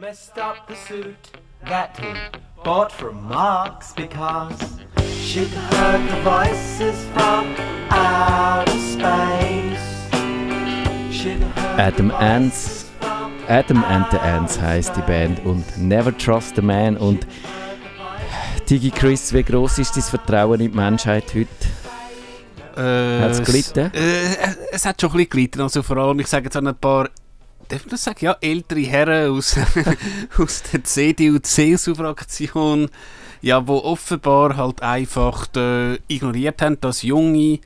[0.00, 1.16] Messed up the suit
[1.64, 2.12] that he
[2.62, 4.56] bought from Marx because
[5.02, 7.56] she'd heard the voices from
[7.90, 10.06] outer space.
[11.10, 12.90] She'd heard Adam the Ants.
[13.48, 16.96] Adam and the Ants heisst die Band und Never Trust a Man.
[16.96, 17.26] Und
[18.70, 21.48] Digi Chris, wie gross ist dein Vertrauen in die Menschheit heute?
[22.80, 23.90] Äh, Hat's gelitten?
[23.92, 24.36] Äh,
[24.70, 25.60] es hat schon ein bisschen gelitten.
[25.60, 27.08] Also vor allem, ich sage jetzt an ein paar,
[27.68, 28.24] darf man das sagen?
[28.24, 29.56] Ja, ältere Herren aus,
[30.38, 32.88] aus der CDU-CSU-Fraktion,
[33.42, 37.60] ja, wo offenbar halt einfach äh, ignoriert haben, dass Junge, die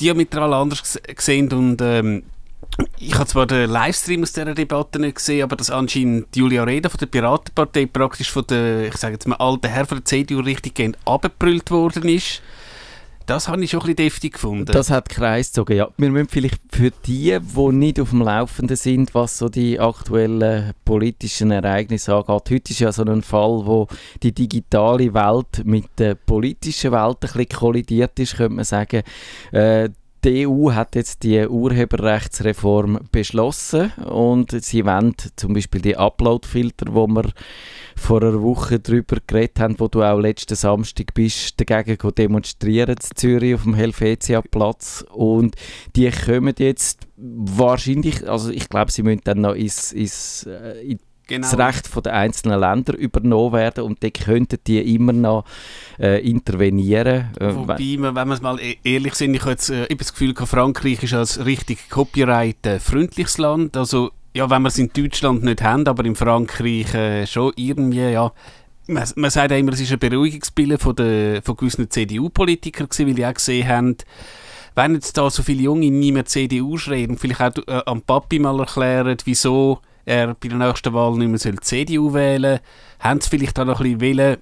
[0.00, 2.24] diametral anders sehen und ähm,
[2.98, 6.88] ich habe zwar den Livestream aus dieser Debatte nicht gesehen, aber dass anscheinend Julia Reda
[6.88, 10.40] von der Piratenpartei praktisch von der, ich sage jetzt mal, alten Herr von der CDU
[10.40, 12.42] richtig gehend abgebrüllt worden ist.
[13.30, 14.72] Das habe ich schon ein bisschen deftig gefunden.
[14.72, 15.88] Das hat Kreis gezogen, ja.
[15.96, 20.72] Wir müssen vielleicht für die, die nicht auf dem Laufenden sind, was so die aktuellen
[20.84, 22.50] politischen Ereignisse angeht.
[22.50, 23.86] Heute ist ja so ein Fall, wo
[24.24, 29.04] die digitale Welt mit der politischen Welt ein bisschen kollidiert ist, könnte man sagen.
[29.52, 29.90] Äh,
[30.24, 37.06] die EU hat jetzt die Urheberrechtsreform beschlossen und sie wollen zum Beispiel die Uploadfilter, wo
[37.06, 37.30] wir
[37.96, 43.16] vor einer Woche darüber geredet haben, wo du auch letzten Samstag bist, dagegen demonstrieren in
[43.16, 45.04] Zürich auf dem Helvetia-Platz.
[45.10, 45.56] Und
[45.96, 50.98] die kommen jetzt wahrscheinlich, also ich glaube, sie müssen dann noch ins, ins, äh, in
[51.30, 51.48] genau.
[51.48, 55.44] das Recht von der einzelnen Länder übernommen werden und dann könnten die immer noch
[55.98, 57.30] äh, intervenieren.
[57.40, 60.12] Äh, Wobei, man, wenn wir es mal e- ehrlich sind, ich habe jetzt äh, das
[60.12, 63.76] Gefühl, Frankreich ist als richtig copyright-freundliches Land.
[63.76, 68.10] Also, ja, wenn wir es in Deutschland nicht haben, aber in Frankreich äh, schon irgendwie,
[68.10, 68.32] ja.
[68.86, 73.14] Man, man sagt ja immer, es ist ein Beruhigungsbild von, der, von gewissen CDU-Politikern weil
[73.14, 73.96] die auch gesehen haben,
[74.74, 78.38] wenn jetzt da so viele Junge nicht mehr CDU schreiben, vielleicht auch äh, am Papi
[78.38, 82.60] mal erklären, wieso er bei der nächsten Wahl nicht mehr soll CDU wählen soll,
[83.00, 84.36] haben sie vielleicht auch noch ein bisschen wollen,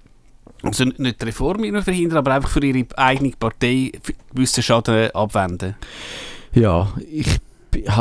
[0.62, 3.92] also nicht- die Reform verhindern, aber einfach für ihre eigene Partei
[4.35, 5.74] gewissen Schaden abwenden.
[6.52, 7.39] Ja, ich,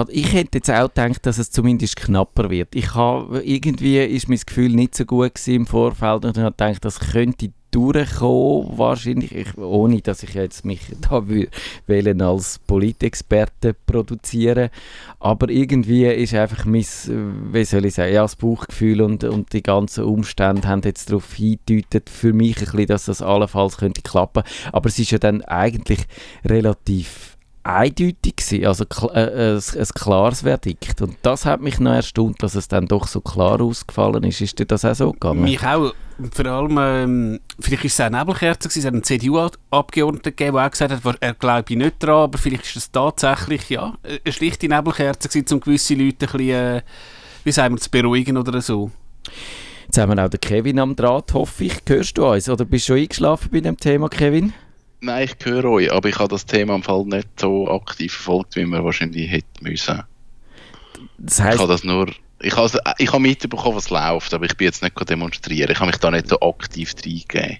[0.09, 2.73] ich hätte jetzt auch gedacht, dass es zumindest knapper wird.
[2.73, 6.83] Ich habe, irgendwie ist mein Gefühl nicht so gut im Vorfeld und ich habe gedacht,
[6.85, 11.23] das könnte durchkommen, wahrscheinlich, ich, ohne dass ich jetzt mich da
[11.87, 14.69] wählen als Politexperte produzieren.
[15.19, 16.85] Aber irgendwie ist einfach mein,
[17.51, 21.33] wie soll ich sagen, ja, das Bauchgefühl und, und die ganzen Umstände haben jetzt darauf
[21.33, 24.43] hingedeutet, für mich ein bisschen, dass das allenfalls könnte klappen.
[24.71, 26.05] Aber es ist ja dann eigentlich
[26.45, 27.36] relativ
[27.67, 31.01] eindeutig gewesen, also äh, ein, ein klares Verdikt.
[31.01, 34.41] Und das hat mich noch erstaunt, dass es dann doch so klar ausgefallen ist.
[34.41, 35.43] Ist dir das auch so gegangen?
[35.43, 35.93] Mich auch,
[36.31, 40.65] vor allem, ähm, vielleicht ist es eine Nebelkerze gewesen, es hat einen CDU-Abgeordneten gegeben, der
[40.65, 44.67] auch gesagt hat, er glaube nicht dran, aber vielleicht ist es tatsächlich, ja, eine schlichte
[44.67, 46.81] Nebelkerze gewesen, um gewisse Leute ein bisschen, äh,
[47.43, 48.91] wie sagen wir, zu beruhigen oder so.
[49.85, 51.77] Jetzt haben wir auch den Kevin am Draht, hoffe ich.
[51.87, 52.49] Hörst du uns?
[52.49, 54.53] Oder bist du schon eingeschlafen bei dem Thema, Kevin?
[54.99, 58.55] Nein, ich höre euch, aber ich habe das Thema im Fall nicht so aktiv verfolgt,
[58.55, 60.03] wie man wahrscheinlich hätte müssen.
[61.17, 62.07] Das Ich heisst, habe das nur,
[62.41, 65.71] ich habe, ich habe mitbekommen, was läuft, aber ich bin jetzt nicht demonstrieren.
[65.71, 67.57] Ich habe mich da nicht so aktiv reingegeben.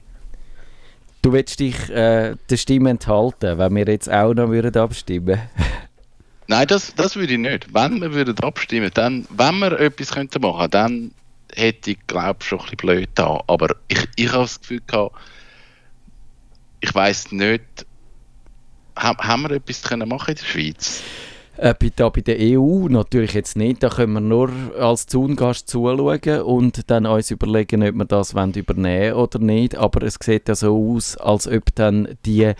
[1.22, 5.40] du willst dich äh, der Stimme enthalten, wenn wir jetzt auch noch würden abstimmen
[6.47, 7.74] Nein, das, das würde ich nicht.
[7.74, 11.12] Wenn wir würden abstimmen, dann, wenn wir etwas könnten machen, dann
[11.53, 13.44] hätte ich, glaube ich, schon ein bisschen blöd da.
[13.47, 15.16] Aber ich, ich habe das Gefühl gehabt,
[16.80, 17.86] ich weiß nicht,
[18.98, 21.04] ha- haben wir etwas können machen in der Schweiz?
[21.58, 23.82] Äh, bei, da, bei der EU natürlich jetzt nicht.
[23.82, 28.54] Da können wir nur als Zaungast zuschauen und dann uns überlegen, ob wir das wollen
[28.54, 29.76] übernehmen oder nicht.
[29.76, 32.54] Aber es sieht ja so aus, als ob dann die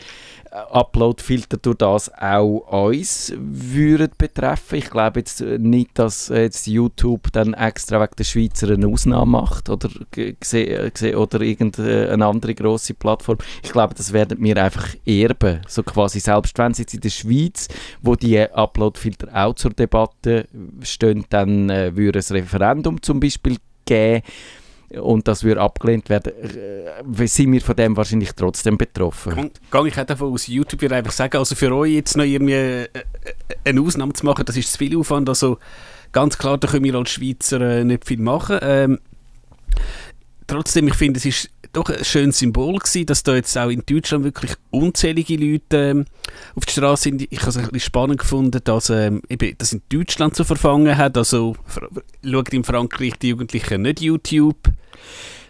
[0.72, 4.76] Upload-Filter durch das auch uns würden betreffen.
[4.76, 8.88] Ich glaube jetzt äh, nicht, dass äh, jetzt YouTube dann extra wegen der Schweizer eine
[8.88, 13.38] Ausnahme macht oder, äh, oder irgendeine andere grosse Plattform.
[13.64, 15.62] Ich glaube, das werden wir einfach erben.
[15.68, 17.68] So quasi, selbst wenn es jetzt in der Schweiz,
[18.02, 20.48] wo die Upload-Filter auch zur Debatte
[20.82, 24.24] stehen, dann äh, würde es Referendum zum Beispiel geben
[24.90, 29.52] und das würde abgelehnt werden, äh, sind wir von dem wahrscheinlich trotzdem betroffen.
[29.72, 32.54] Gehe ich auch davon aus, YouTube würde einfach sagen, also für euch jetzt noch irgendwie
[32.54, 32.90] äh, äh,
[33.66, 35.58] eine Ausnahme zu machen, das ist zu viel Aufwand, also
[36.12, 38.60] ganz klar, da können wir als Schweizer nicht viel machen.
[38.62, 39.00] Ähm,
[40.48, 43.84] trotzdem, ich finde, es ist doch ein schönes Symbol gewesen, dass da jetzt auch in
[43.86, 46.06] Deutschland wirklich unzählige Leute ähm,
[46.56, 47.22] auf die Straße sind.
[47.30, 49.22] Ich habe es ein bisschen spannend gefunden, dass ähm,
[49.58, 51.18] das in Deutschland so verfangen hat.
[51.18, 51.56] Also
[52.24, 54.58] schaut in Frankreich die Jugendlichen nicht YouTube.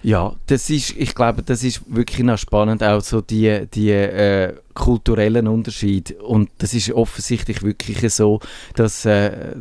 [0.04, 4.54] Ja, das ist, ich glaube, das ist wirklich noch spannend, auch so die, die äh,
[4.74, 6.16] kulturellen Unterschiede.
[6.22, 8.40] Und das ist offensichtlich wirklich so,
[8.76, 9.56] dass äh,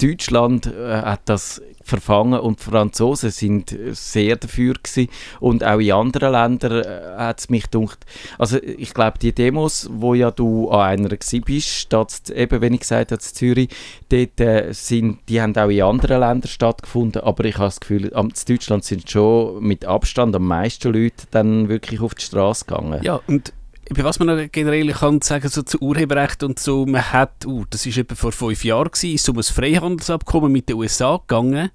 [0.00, 5.08] Deutschland äh, hat das verfangen und die Franzosen sind sehr dafür gewesen.
[5.40, 8.06] und auch in anderen Ländern äh, hat es mich gedacht,
[8.38, 12.74] also ich glaube die Demos, wo ja du an einer gewesen bist, dort, eben wenn
[12.74, 13.70] ich gesagt habe, Zürich,
[14.08, 18.06] dort äh, sind, die haben auch in anderen Ländern stattgefunden, aber ich habe das Gefühl,
[18.06, 23.02] in Deutschland sind schon mit Abstand am meisten Leute dann wirklich auf die Straße gegangen.
[23.02, 23.52] Ja, und
[23.90, 27.84] über was man generell kann sagen so zu Urheberrecht und so, man hat, uh, das
[27.86, 31.70] ist etwa vor fünf Jahren gewesen, ist um ein Freihandelsabkommen mit den USA gegangen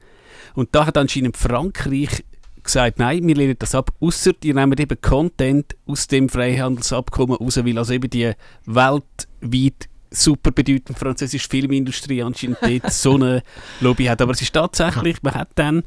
[0.54, 2.24] und da hat anscheinend Frankreich
[2.64, 7.58] gesagt, nein, wir lehnen das ab, außer die nehmen eben Content aus dem Freihandelsabkommen raus,
[7.58, 8.32] weil also eben die
[8.66, 13.44] weltweit super bedeutende französische Filmindustrie anscheinend dort so eine
[13.82, 14.22] Lobby hat.
[14.22, 15.84] Aber es ist tatsächlich, man hat dann,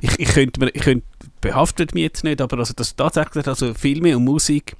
[0.00, 1.06] ich, ich könnte, ich könnte
[1.40, 4.76] behaftet mich jetzt nicht, aber also das tatsächlich, also Filme und Musik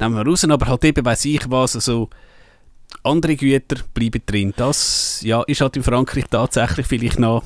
[0.00, 2.08] nehmen wir raus, aber halt eben weiß ich was, also
[3.02, 4.54] andere Güter bleiben drin.
[4.56, 7.42] Das ja, ist halt in Frankreich tatsächlich vielleicht noch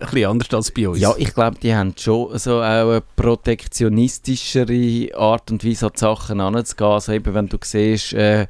[0.00, 1.00] ein bisschen anders als bei uns.
[1.00, 5.98] Ja, ich glaube, die haben schon so auch eine protektionistischere Art und Weise an die
[5.98, 6.90] Sachen anzugehen.
[6.90, 8.46] Also eben, wenn du siehst, äh,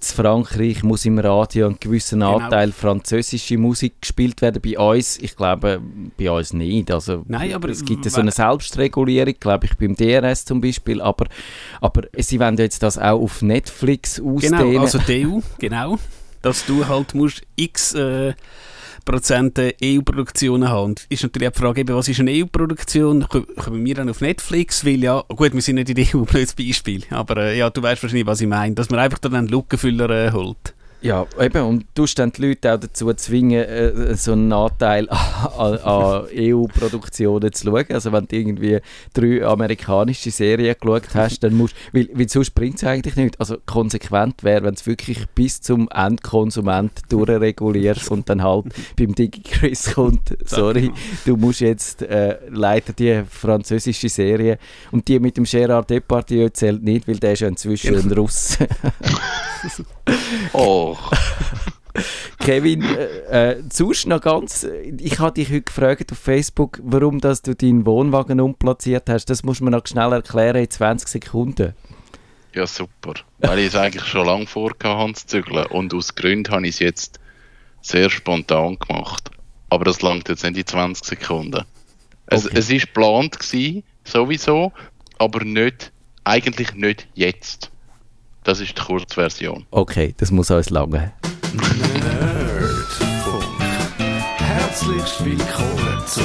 [0.00, 2.38] in Frankreich muss im Radio ein gewisser genau.
[2.38, 4.62] Anteil französische Musik gespielt werden.
[4.62, 5.80] Bei uns, ich glaube,
[6.16, 6.90] bei uns nicht.
[6.90, 11.00] Also, Nein, aber es gibt ja so eine Selbstregulierung, glaube ich, beim DRS zum Beispiel.
[11.00, 11.26] Aber,
[11.80, 14.58] aber sie wollen jetzt das auch auf Netflix ausdehnen.
[14.58, 15.98] Genau, also EU, genau.
[16.42, 17.94] Dass du halt musst x...
[17.94, 18.34] Äh,
[19.08, 20.90] Prozent EU-Produktionen haben.
[20.90, 23.26] Und ist natürlich auch die Frage, was ist eine EU-Produktion?
[23.26, 24.84] Kommen wir dann auf Netflix?
[24.84, 27.04] Weil ja, gut, wir sind nicht in der EU, blödes Beispiel.
[27.08, 28.74] Aber äh, ja, du weißt wahrscheinlich, was ich meine.
[28.74, 30.74] Dass man einfach dann einen Lückenfüller äh, holt.
[31.00, 35.08] Ja, eben, und du dann die Leute auch dazu zwingen, äh, so einen Anteil
[35.56, 37.84] an, an EU-Produktionen zu schauen.
[37.90, 38.80] Also wenn du irgendwie
[39.14, 43.38] drei amerikanische Serien geschaut hast, dann musst weil, weil sonst bringt es eigentlich nicht.
[43.38, 48.66] Also konsequent wäre, wenn du wirklich bis zum Endkonsument durchregulierst und dann halt
[48.96, 50.90] beim DigiChris kommt, sorry,
[51.24, 54.58] du musst jetzt äh, leider die französische Serie
[54.90, 58.58] und die mit dem Gérard Depardieu zählt nicht, weil der ist ja inzwischen ein Russ.
[60.52, 60.87] oh.
[62.38, 64.66] Kevin, äh, äh, sonst noch ganz,
[64.98, 69.26] ich habe dich heute gefragt auf Facebook, warum dass du deinen Wohnwagen umplatziert hast.
[69.26, 71.74] Das muss man noch schnell erklären in 20 Sekunden.
[72.54, 73.14] Ja, super.
[73.38, 76.78] Weil ich es eigentlich schon lange vorgehabt zu zügeln und aus Gründen habe ich es
[76.78, 77.20] jetzt
[77.82, 79.30] sehr spontan gemacht.
[79.70, 81.64] Aber das langt jetzt nicht in 20 Sekunden.
[82.26, 82.58] Es, okay.
[82.58, 84.72] es ist geplant gewesen, sowieso,
[85.18, 85.92] aber nicht,
[86.24, 87.70] eigentlich nicht jetzt.
[88.48, 89.66] Das ist die Kurzversion.
[89.70, 91.12] Okay, das muss uns lange.
[91.52, 93.44] Nerdfunk.
[94.38, 96.24] Herzlich willkommen zum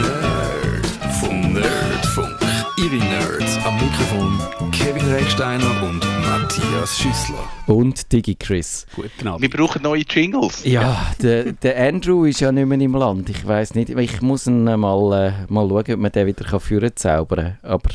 [0.00, 2.38] Nerd Nerdfunk.
[2.78, 4.38] Ihre Nerds am Mikrofon
[4.72, 7.48] Kevin Recksteiner und Matthias Schüssler.
[7.66, 8.86] Und Digi Chris.
[8.96, 9.42] Guten Abend.
[9.42, 10.64] Wir brauchen neue Jingles.
[10.64, 13.30] Ja, der, der Andrew ist ja nicht mehr im Land.
[13.30, 16.90] Ich weiß nicht, ich muss ihn mal, äh, mal schauen, ob man den wieder führen
[16.96, 17.70] zaubern kann.
[17.70, 17.90] Aber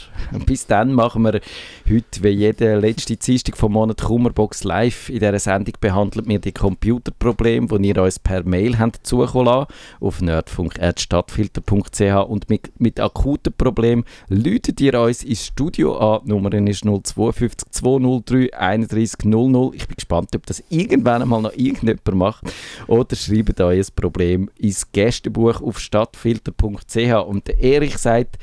[0.46, 1.42] bis dann machen wir
[1.90, 5.10] heute, wie jede letzte Dienstag vom Monat Kummerbox live.
[5.10, 9.68] In dieser Sendung behandelt wir die Computerprobleme, die ihr uns per Mail habt zukommen lassen,
[10.00, 16.22] auf nerdfunk.stadtfilter.ch und mit, mit akuten Problemen läutet ihr uns ins Studio an.
[16.24, 19.72] Die Nummer ist 052 203 31 00.
[19.74, 22.54] Ich bin gespannt, ob das irgendwann einmal noch irgendjemand macht.
[22.86, 27.26] Oder schreibt euch ein Problem ins Gästebuch auf stadtfilter.ch.
[27.28, 28.38] Und der Erich sagt,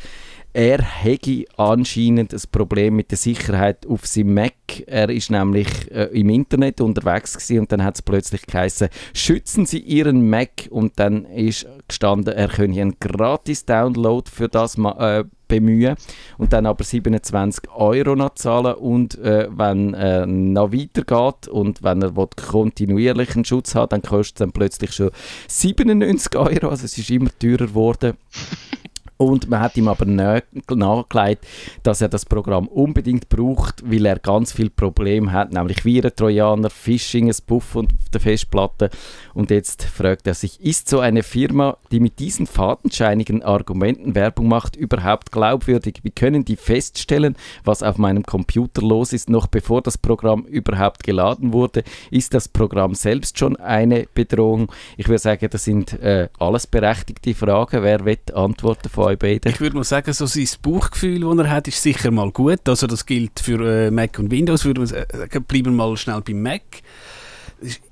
[0.57, 4.55] er hätte anscheinend ein Problem mit der Sicherheit auf seinem Mac.
[4.87, 9.67] Er ist nämlich äh, im Internet unterwegs gewesen und dann hat es plötzlich geheißen, schützen
[9.67, 15.25] Sie Ihren Mac und dann ist gestanden, er könne einen Gratis-Download für das äh,
[15.61, 15.97] bemühen
[16.39, 22.03] und dann aber 27 Euro noch zahlen und äh, wenn er noch weitergeht und wenn
[22.03, 25.11] er kontinuierlichen Schutz hat, dann kostet es dann plötzlich schon
[25.49, 28.15] 97 Euro, also es ist immer teurer geworden.
[29.25, 31.47] Und man hat ihm aber nachgelegt,
[31.83, 36.69] dass er das Programm unbedingt braucht, weil er ganz viele Probleme hat, nämlich Viren, Trojaner,
[36.69, 38.91] Phishing, ein Buff auf der Festplatte.
[39.33, 44.49] Und jetzt fragt er sich, ist so eine Firma, die mit diesen fadenscheinigen Argumenten Werbung
[44.49, 46.01] macht, überhaupt glaubwürdig?
[46.03, 51.03] Wie können die feststellen, was auf meinem Computer los ist, noch bevor das Programm überhaupt
[51.03, 51.83] geladen wurde?
[52.11, 54.71] Ist das Programm selbst schon eine Bedrohung?
[54.99, 57.83] Ich würde sagen, das sind äh, alles berechtigte Fragen.
[57.83, 59.51] Wer wird antworten von euch beiden?
[59.51, 62.69] Ich würde mal sagen, so sein Bauchgefühl, das er hat, ist sicher mal gut.
[62.69, 64.65] Also das gilt für äh, Mac und Windows.
[64.65, 66.63] Würde man sagen, bleiben wir mal schnell beim Mac.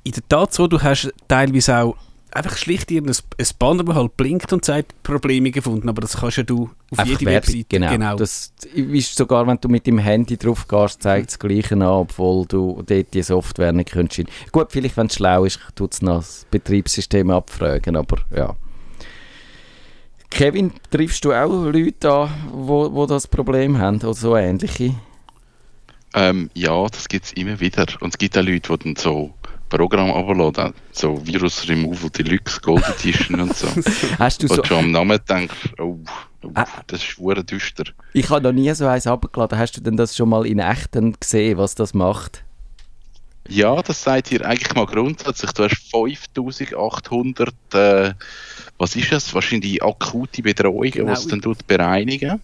[0.02, 1.96] In der Tat so, du hast teilweise auch
[2.32, 6.38] einfach schlicht ein, ein Banner, das halt blinkt und sagt, Probleme gefunden, aber das kannst
[6.38, 7.96] ja du auf Einfach jede Werbung, Webseite.
[7.96, 8.16] Genau.
[8.16, 11.82] Das ist sogar, wenn du mit dem Handy drauf gehst, zeigt es das Gleiche an,
[11.82, 14.28] obwohl du dort die Software nicht könntest.
[14.50, 18.56] Gut, vielleicht, wenn es schlau ist, tut es noch das Betriebssystem abfragen, aber ja.
[20.34, 24.94] Kevin, triffst du auch Leute an, wo, wo das Problem haben oder so ähnliche?
[26.14, 27.86] Ähm, ja, das gibt es immer wieder.
[28.00, 29.32] Und es gibt auch Leute, die dann so
[29.68, 33.66] Programm runterladen, so Virus Removal Deluxe, Gold Edition und so.
[34.18, 34.64] Hast du Wo so...
[34.64, 35.98] schon am Namen denkst, oh,
[36.44, 36.66] oh Ah.
[36.86, 37.84] das ist schwer düster.
[38.12, 39.58] Ich habe noch nie so eins abgeladen.
[39.58, 42.44] Hast du denn das schon mal in echt dann gesehen, was das macht?
[43.52, 45.50] Ja, das sagt ihr eigentlich mal grundsätzlich.
[45.52, 48.14] Du hast 5800, äh,
[48.78, 49.34] was ist das?
[49.34, 51.12] Wahrscheinlich akute Bedrohungen, Genau.
[51.12, 52.40] was es dann tut bereinigen.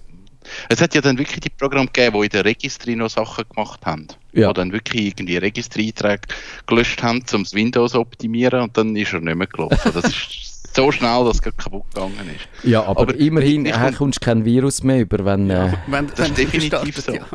[0.69, 3.85] Es hat ja dann wirklich die Programme gegeben, die in der Registry noch Sachen gemacht
[3.85, 4.07] haben.
[4.33, 4.49] Ja.
[4.49, 6.23] Die dann wirklich irgendwie Registry-Einträge
[6.67, 9.91] gelöscht haben, um das Windows zu optimieren und dann ist er nicht mehr gelaufen.
[9.93, 12.67] Das ist so schnell, dass es kaputt gegangen ist.
[12.67, 15.51] Ja, aber, Aber immerhin ich- kommst du kein Virus mehr über, wenn...
[15.51, 17.13] Äh, Wenn, Das wenn ist definitiv so.
[17.13, 17.27] ja.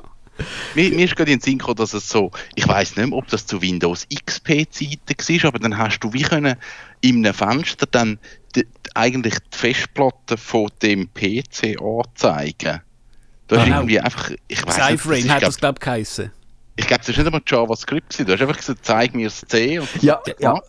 [0.75, 3.17] Mir, mir ist gerade in den Sinn gekommen, dass es so, ich weiß nicht mehr,
[3.17, 6.55] ob das zu Windows XP-Zeiten war, aber dann hast du wie können
[7.01, 8.19] in einem Fenster dann
[8.55, 12.81] die, eigentlich die Festplatte von dem PC anzeigen.
[13.47, 13.77] Du hast Genau.
[13.79, 16.31] irgendwie einfach, ich weiß nicht, Cyframe hat das, glaub, glaube ich, geheissen.
[16.75, 18.25] ich glaube, das ist nicht einmal JavaScript gewesen.
[18.27, 20.61] Du hast einfach gesagt, zeig mir das C und das Ja, ja.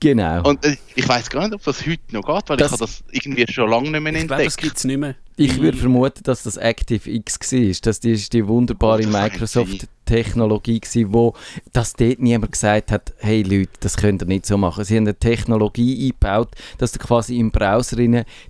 [0.00, 0.42] genau.
[0.48, 2.84] Und äh, ich weiß gar nicht, ob das heute noch geht, weil Das- ich habe
[2.86, 4.56] das irgendwie schon lange nicht mehr Ich glaube, das entdeckt.
[4.62, 5.14] gibt es nicht mehr.
[5.38, 7.74] Ich würde vermuten, dass das ActiveX war.
[7.82, 11.34] Das ist die wunderbare Oh, Microsoft-Technologie, wo
[11.74, 14.84] das dort niemand gesagt hat, hey Leute, das könnt ihr nicht so machen.
[14.84, 17.98] Sie haben eine Technologie eingebaut, dass du quasi im Browser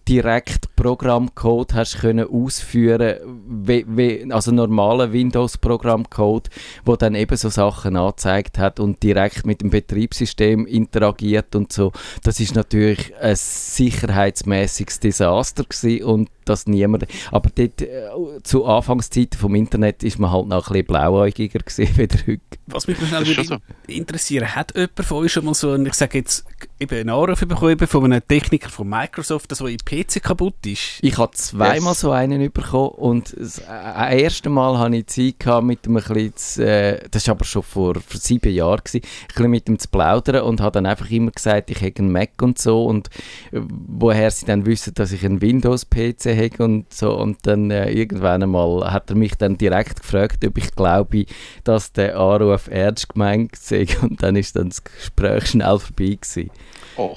[0.07, 3.17] direkt Programmcode hast können ausführen,
[3.49, 6.51] wie, wie, also normalen Windows-Programmcode,
[6.85, 11.91] wo dann eben so Sachen angezeigt hat und direkt mit dem Betriebssystem interagiert und so.
[12.23, 17.07] Das ist natürlich ein sicherheitsmäßiges Desaster gewesen und das niemand.
[17.31, 18.09] Aber dort, äh,
[18.43, 22.39] zu Anfangszeiten vom Internet ist man halt noch ein bisschen blauäugiger gewesen wie heute.
[22.69, 26.19] Was mich schnell schon interessieren, hat jemand von euch schon mal so einen, ich sage
[26.19, 26.45] jetzt,
[26.81, 30.99] eben einen Anruf bekommen von einem Techniker von Microsoft, dass so ein PC kaputt ist?
[31.03, 32.01] Ich habe zweimal Yes.
[32.01, 36.03] so einen bekommen und das äh, erste Mal hatte ich Zeit gehabt, mit dem ein
[36.03, 39.69] bisschen zu, äh, das war aber schon vor, vor sieben Jahren, gewesen, ein bisschen mit
[39.69, 42.85] ihm zu plaudern und habe dann einfach immer gesagt, ich hätte einen Mac und so
[42.85, 43.09] und
[43.53, 47.91] äh, woher sie dann wissen, dass ich einen Windows-PC habe und so und dann äh,
[47.91, 51.27] irgendwann einmal hat er mich dann direkt gefragt, ob ich glaube,
[51.65, 56.51] dass der Anruf ernst gemeint sei und dann ist dann das Gespräch schnell vorbei gewesen.
[56.97, 57.17] Oh.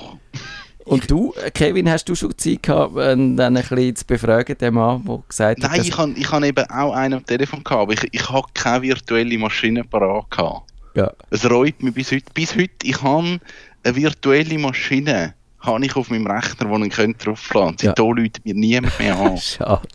[0.86, 4.74] Und du, Kevin, hast du schon Zeit gehabt, äh, dann ein bisschen zu befragen, den
[4.74, 7.82] Mann, der gesagt hat, Nein, ich habe ich hab eben auch einen am Telefon gehabt,
[7.82, 10.70] aber ich, ich habe keine virtuelle Maschine parat gehabt.
[10.96, 11.12] Ja.
[11.30, 12.26] Es reut mich bis heute.
[12.34, 13.40] Bis heute, ich habe
[13.84, 17.86] eine virtuelle Maschine habe ich auf meinem Rechner, wo ich könnte draufladen könnte.
[17.88, 17.94] Ja.
[17.98, 19.38] Seitdem läutet mir niemand mehr an.
[19.40, 19.88] Schade.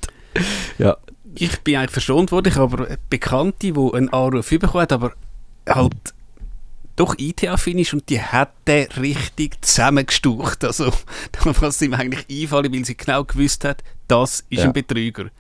[0.79, 0.97] Ja,
[1.35, 5.13] Ich bin eigentlich verschont worden, ich habe aber Bekannte, die einen Anruf bekommen hat, aber
[5.69, 5.95] halt
[6.97, 10.65] doch IT-affin ist und die hat den richtig zusammengestaucht.
[10.65, 10.93] Also,
[11.61, 14.65] was ihm eigentlich einfallen, weil sie genau gewusst hat, das ist Ja.
[14.67, 15.31] ein Betrüger.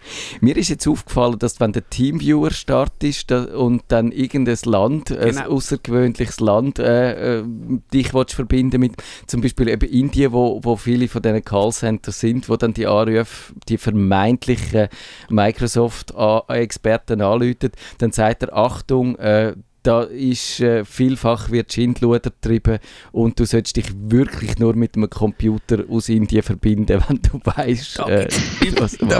[0.41, 5.51] mir ist jetzt aufgefallen, dass wenn der Teamviewer startet und dann irgendein Land, ein Genau.
[5.51, 7.45] außergewöhnliches Land, äh, äh,
[7.93, 8.95] dich willst verbinden mit
[9.27, 13.53] zum Beispiel eben Indien, wo, wo viele von diesen Callcenters sind, wo dann die Anrufe,
[13.69, 14.89] die vermeintlichen
[15.29, 19.55] Microsoft-Experten anrufen, dann sagt er, Achtung, äh,
[19.85, 22.79] da ist äh, vielfach wird Schindluder getrieben
[23.13, 27.99] und du solltest dich wirklich nur mit einem Computer aus Indien verbinden, wenn du weißt,
[27.99, 28.29] Da äh,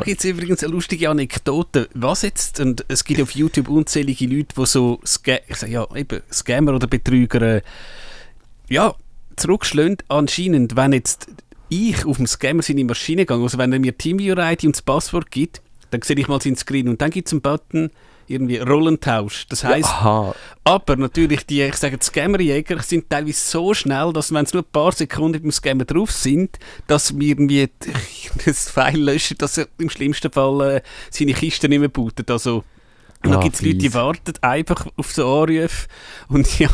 [0.05, 1.89] gibt es übrigens eine lustige Anekdote.
[1.95, 5.87] Was jetzt, und es gibt auf YouTube unzählige Leute, die so Sca ich sag, ja,
[5.95, 7.63] eben, Scammer oder Betrüger äh,
[8.69, 8.95] ja,
[9.37, 9.99] zurückschlagen.
[10.09, 11.29] Anscheinend, wenn jetzt
[11.69, 15.31] ich auf dem Scammer seine Maschine gehe, also wenn er mir TeamViewer-ID und das Passwort
[15.31, 17.91] gibt, dann sehe ich mal seinen Screen und dann gibt es einen Button,
[18.27, 19.47] irgendwie Rollentausch.
[19.49, 24.33] Das heisst, Aha, aber natürlich, die, ich sage, die Scammerjäger sind teilweise so schnell, dass
[24.33, 27.69] wenn es nur ein paar Sekunden mit dem Scammer drauf sind, dass wir irgendwie
[28.45, 32.31] das File löschen, dass er im schlimmsten Fall äh, seine Kiste nicht mehr bootet.
[32.31, 32.65] Also,
[33.27, 35.89] Ah, gibt es Leute, die warten einfach auf so Anrufe
[36.29, 36.69] und ja,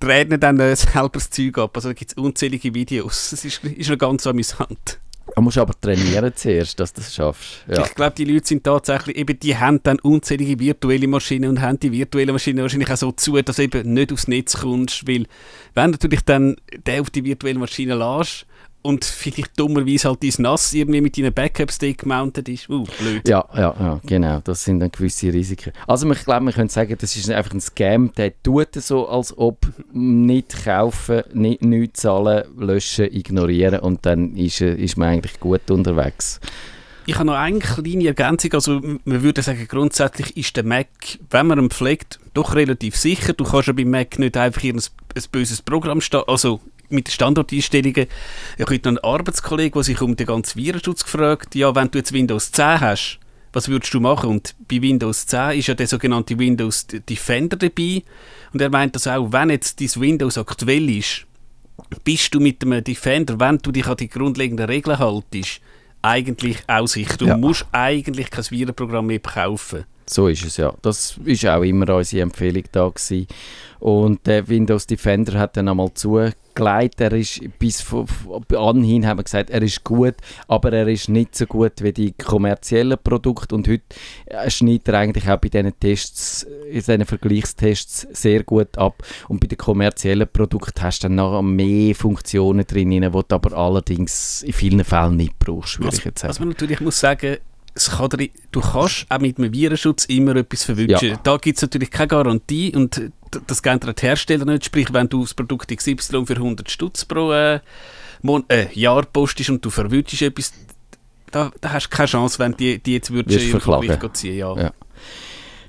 [0.00, 1.76] treten dann äh, selber das Zeug ab.
[1.76, 3.30] Also da gibt es unzählige Videos.
[3.30, 4.98] Das ist, ist noch ganz amüsant.
[5.34, 7.64] Du musst aber trainieren zuerst, dass du das schaffst.
[7.68, 7.84] Ja.
[7.84, 11.80] Ich glaube, die Leute sind tatsächlich, eben, die haben dann unzählige virtuelle Maschinen und haben
[11.80, 15.26] die virtuelle Maschine wahrscheinlich auch so zu, dass du eben nicht aufs Netz kommst, weil
[15.74, 16.56] wenn natürlich dann
[17.00, 18.46] auf die virtuelle Maschine lässt
[18.82, 22.68] und vielleicht dummerweise halt dein Nass irgendwie mit deinem Backup-Stick gemountet ist.
[22.68, 23.28] Uh, blöd.
[23.28, 24.40] Ja, ja, ja, genau.
[24.44, 25.72] Das sind dann gewisse Risiken.
[25.86, 29.36] Also ich glaube, man könnte sagen, das ist einfach ein Scam, der tut so, als
[29.36, 35.40] ob nicht kaufen, nicht, nicht zahlen, löschen, ignorieren und dann ist, äh, ist man eigentlich
[35.40, 36.40] gut unterwegs.
[37.08, 38.52] Ich habe noch eine kleine Ergänzung.
[38.54, 40.88] Also, man würde sagen, grundsätzlich ist der Mac,
[41.30, 43.32] wenn man ihn pflegt, doch relativ sicher.
[43.32, 46.28] Du kannst ja beim Mac nicht einfach ein, ein böses Programm starten.
[46.28, 48.06] Also, mit den Standardeinstellungen.
[48.56, 52.12] Ich habe einen Arbeitskollegen, der sich um den ganzen Virenschutz gefragt ja, wenn du jetzt
[52.12, 53.18] Windows 10 hast,
[53.52, 54.30] was würdest du machen?
[54.30, 58.02] Und bei Windows 10 ist ja der sogenannte Windows Defender dabei.
[58.52, 61.26] Und er meint dass auch, wenn jetzt dein Windows aktuell ist,
[62.04, 65.60] bist du mit dem Defender, wenn du dich an die grundlegenden Regeln haltest,
[66.02, 67.16] eigentlich auch sicher.
[67.16, 67.36] Du ja.
[67.36, 69.84] musst eigentlich kein Virenprogramm mehr kaufen.
[70.08, 70.72] So ist es ja.
[70.82, 73.26] Das ist auch immer unsere Empfehlung da gewesen.
[73.78, 77.00] Und der Windows Defender hat dann einmal zugelegt.
[77.00, 77.84] Er ist bis
[78.56, 80.14] anhin haben wir gesagt, er ist gut,
[80.48, 83.54] aber er ist nicht so gut wie die kommerziellen Produkte.
[83.54, 83.84] Und heute
[84.48, 89.02] schneidet er eigentlich auch bei diesen Tests, in diesen Vergleichstests sehr gut ab.
[89.28, 93.52] Und bei den kommerziellen Produkten hast du dann noch mehr Funktionen drin, die du aber
[93.52, 96.30] allerdings in vielen Fällen nicht brauchst, würde was, ich jetzt sagen.
[96.30, 97.36] Was man natürlich muss sagen,
[97.76, 101.10] kann dir, du kannst auch mit einem Virenschutz immer etwas verwünschen.
[101.10, 101.20] Ja.
[101.22, 103.10] Da gibt es natürlich keine Garantie und
[103.46, 104.64] das kennt der Hersteller nicht.
[104.64, 107.60] Sprich, wenn du das Produkt XY für 100 Stutz pro äh,
[108.48, 110.52] äh, Jahr postest und du verwünschst etwas,
[111.30, 114.36] da, da hast du keine Chance, wenn die, die jetzt würdest du Vergleich ziehen.
[114.36, 114.56] Ja.
[114.56, 114.72] ja.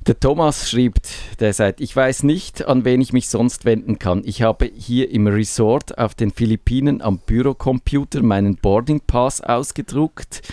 [0.07, 1.09] Der Thomas schreibt,
[1.41, 4.21] der sagt, ich weiß nicht, an wen ich mich sonst wenden kann.
[4.23, 10.43] Ich habe hier im Resort auf den Philippinen am Bürocomputer meinen Boarding Pass ausgedruckt.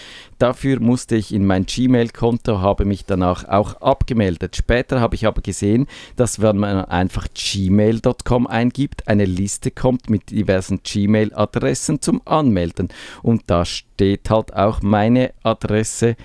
[0.40, 4.56] Dafür musste ich in mein Gmail-Konto, habe mich danach auch abgemeldet.
[4.56, 10.32] Später habe ich aber gesehen, dass wenn man einfach gmail.com eingibt, eine Liste kommt mit
[10.32, 12.88] diversen Gmail-Adressen zum Anmelden.
[13.23, 16.16] Und da steht halt auch meine Adresse,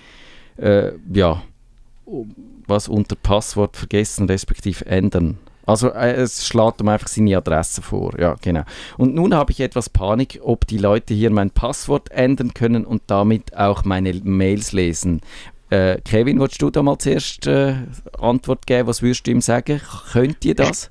[0.57, 1.43] äh, ja,
[2.69, 5.38] was unter Passwort vergessen respektive ändern.
[5.65, 8.63] Also äh, es schlägt ihm einfach seine Adresse vor, ja genau.
[8.97, 13.03] Und nun habe ich etwas Panik, ob die Leute hier mein Passwort ändern können und
[13.05, 15.21] damit auch meine Mails lesen.
[15.69, 17.75] Äh, Kevin, willst du da mal zuerst äh,
[18.19, 18.88] Antwort geben?
[18.88, 19.79] Was würdest du ihm sagen?
[20.11, 20.89] Könnt ihr das?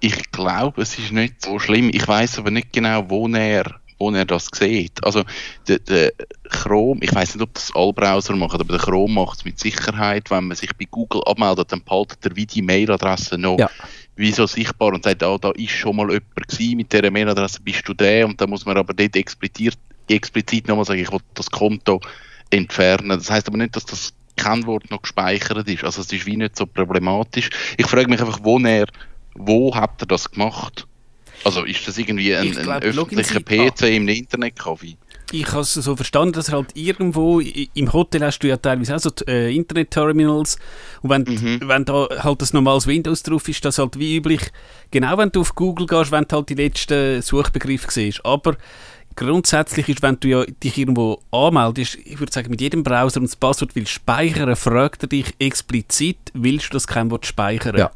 [0.00, 1.90] Ich, ich glaube, es ist nicht so schlimm.
[1.92, 5.04] Ich weiß aber nicht genau, wo er wo er das sieht.
[5.04, 5.24] Also
[5.66, 6.12] der, der
[6.50, 9.58] Chrome, ich weiß nicht, ob das alle Browser machen, aber der Chrome macht es mit
[9.58, 13.70] Sicherheit, wenn man sich bei Google abmeldet, dann behaltet er wie die Mailadresse noch ja.
[14.16, 17.60] wie so sichtbar und sagt, ah, da ist schon mal jemand gewesen, mit dieser Mailadresse
[17.62, 21.20] bist du der und dann muss man aber dort explizit, explizit nochmal sagen, ich will
[21.34, 22.00] das Konto
[22.50, 23.10] entfernen.
[23.10, 25.84] Das heißt aber nicht, dass das Kennwort noch gespeichert ist.
[25.84, 27.50] Also es ist wie nicht so problematisch.
[27.76, 28.86] Ich frage mich einfach, wo er,
[29.34, 30.87] wo hat er das gemacht?
[31.44, 34.96] Also ist das irgendwie ein, glaub, ein öffentlicher PC im Internetcafé?
[35.30, 39.00] Ich habe es so verstanden, dass halt irgendwo im Hotel hast du ja teilweise auch
[39.00, 40.58] so äh, Internet-Terminals
[41.02, 41.60] und wenn, mhm.
[41.68, 44.40] wenn da halt das normales Windows drauf ist, das halt wie üblich,
[44.90, 48.24] genau wenn du auf Google gehst, wenn du halt die letzten Suchbegriffe siehst.
[48.24, 48.56] Aber
[49.16, 53.26] grundsätzlich ist, wenn du ja dich irgendwo anmeldest, ich würde sagen, mit jedem Browser und
[53.26, 57.76] das Passwort willst speichern, fragt er dich explizit, willst du das Kennwort speichern?
[57.76, 57.90] Ja.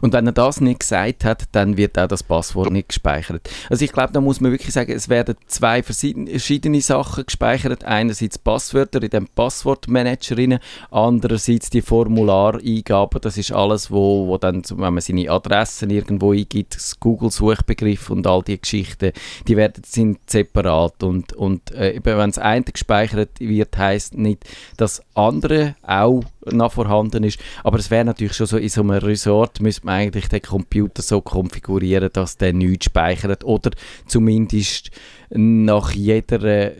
[0.00, 3.48] Und wenn er das nicht gesagt hat, dann wird auch das Passwort nicht gespeichert.
[3.70, 7.84] Also ich glaube, da muss man wirklich sagen, es werden zwei verschiedene Sachen gespeichert.
[7.84, 10.58] Einerseits Passwörter in dem Passwortmanager rein,
[10.90, 13.20] andererseits die Formulareingaben.
[13.20, 18.26] Das ist alles, wo, wo dann, wenn man seine Adressen irgendwo eingibt, das Google-Suchbegriff und
[18.26, 19.12] all die Geschichten,
[19.46, 21.02] die werden sind separat.
[21.02, 24.44] Und, und äh, wenn das eine gespeichert wird, heißt nicht,
[24.76, 27.38] dass andere auch noch vorhanden ist.
[27.62, 31.02] Aber es wäre natürlich schon so, in so einem Resort müsste man eigentlich den Computer
[31.02, 33.70] so konfigurieren, dass der nichts speichert oder
[34.06, 34.90] zumindest
[35.30, 36.72] nach jeder äh,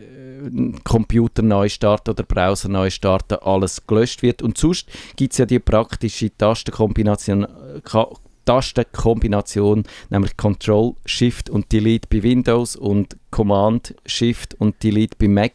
[0.83, 4.41] Computer neu starten oder Browser neu starten alles gelöscht wird.
[4.41, 7.47] Und sonst gibt es ja die praktische Tastenkombination,
[8.45, 15.53] Tastenkombination, nämlich Control, Shift und Delete bei Windows und Command, Shift und Delete bei Mac,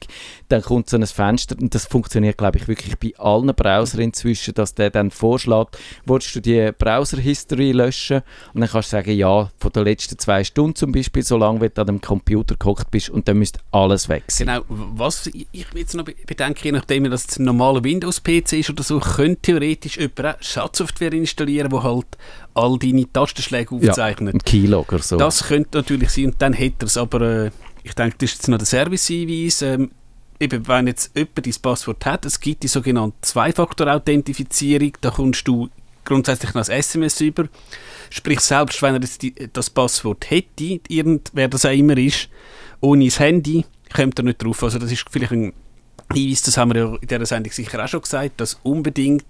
[0.48, 4.52] dann kommt so ein Fenster und das funktioniert, glaube ich, wirklich bei allen Browsern inzwischen,
[4.54, 8.22] dass der dann vorschlägt, willst du die Browser-History löschen
[8.52, 11.80] und dann kannst du sagen, ja, von den letzten zwei Stunden zum Beispiel, solange du
[11.80, 14.48] an dem Computer gekocht bist und dann müsste alles weg sein.
[14.48, 18.82] Genau, was ich jetzt noch bedenke, je nachdem, dass es ein normaler Windows-PC ist oder
[18.82, 22.06] so, könnte theoretisch jemand auch Schadsoftware installieren, wo halt
[22.58, 24.34] all deine Tastenschläge aufzeichnet.
[24.34, 25.16] Ja, ein Keylogger so.
[25.16, 27.50] Das könnte natürlich sein und dann hätte er es, aber äh,
[27.82, 29.62] ich denke, das ist jetzt noch der Service-Hinweis.
[29.62, 29.90] Ähm,
[30.40, 35.68] eben, wenn jetzt jemand dein Passwort hat, es gibt die sogenannte Zwei-Faktor-Authentifizierung, da kommst du
[36.04, 37.48] grundsätzlich noch ein SMS über.
[38.10, 39.18] Sprich, selbst wenn er das,
[39.52, 42.28] das Passwort hätte, irgend, wer das auch immer ist,
[42.80, 44.62] ohne das Handy, kommt er nicht drauf.
[44.62, 45.52] Also das ist vielleicht ein
[46.12, 49.24] Hinweis, das haben wir ja in dieser Sendung sicher auch schon gesagt, dass unbedingt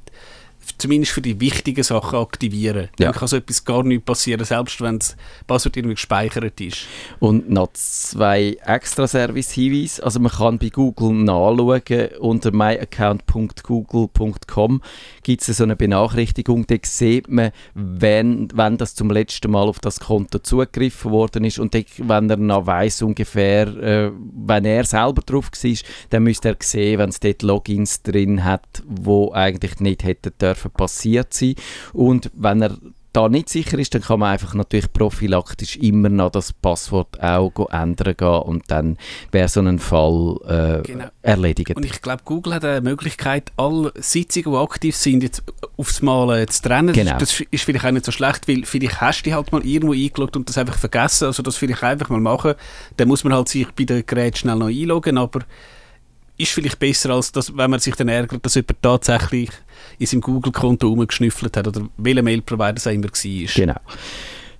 [0.77, 2.89] zumindest für die wichtigen Sachen aktivieren.
[2.99, 3.07] Ja.
[3.07, 6.87] Dann kann so etwas gar nicht passieren, selbst wenn das Passwort irgendwie gespeichert ist.
[7.19, 10.05] Und noch zwei extra Service-Hinweise.
[10.05, 14.83] Also man kann bei Google nachschauen, unter myaccount.google.com
[15.23, 19.79] gibt es so eine Benachrichtigung, da sieht man, wenn, wenn das zum letzten Mal auf
[19.79, 24.11] das Konto zugegriffen worden ist und dann, wenn er noch weiss ungefähr, äh,
[24.47, 25.71] wenn er selber drauf war,
[26.11, 30.58] dann müsste er sehen, wenn es dort Logins drin hat, wo eigentlich nicht hätten dürfen
[30.69, 31.55] passiert sein.
[31.93, 32.77] Und wenn er
[33.13, 37.69] da nicht sicher ist, dann kann man einfach natürlich prophylaktisch immer noch das Passwort auch
[37.71, 38.99] ändern gehen und dann
[39.33, 41.07] wäre so ein Fall äh, Genau.
[41.23, 41.75] erledigt.
[41.75, 45.43] Und ich glaube, Google hat eine Möglichkeit, alle Sitzungen, die aktiv sind, jetzt
[45.79, 46.93] aufs Mal äh, zu trennen.
[46.93, 47.19] Genau.
[47.19, 50.37] Das ist vielleicht auch nicht so schlecht, weil vielleicht hast du halt mal irgendwo eingeloggt
[50.37, 51.25] und das einfach vergessen.
[51.25, 52.55] Also das vielleicht einfach mal machen.
[52.99, 55.41] Dann muss man halt sich bei der Gerät schnell noch einloggen, aber
[56.37, 59.51] ist vielleicht besser, als das, wenn man sich dann ärgert, dass jemand tatsächlich
[59.99, 63.55] in seinem Google-Konto rumgeschnüffelt hat oder welcher Mail-Provider es immer war.
[63.55, 63.81] Genau.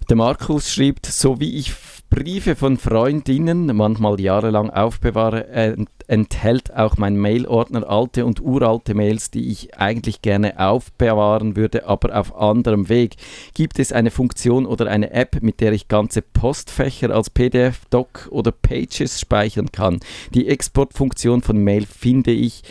[0.09, 1.73] Der Markus schreibt, so wie ich
[2.11, 9.31] Briefe von Freundinnen manchmal jahrelang aufbewahre, ent enthält auch mein Mailordner alte und uralte Mails,
[9.31, 13.17] die ich eigentlich gerne aufbewahren würde, aber auf anderem Weg.
[13.53, 18.27] Gibt es eine Funktion oder eine App, mit der ich ganze Postfächer als PDF, Doc
[18.31, 20.01] oder Pages speichern kann?
[20.33, 22.63] Die Exportfunktion von Mail finde ich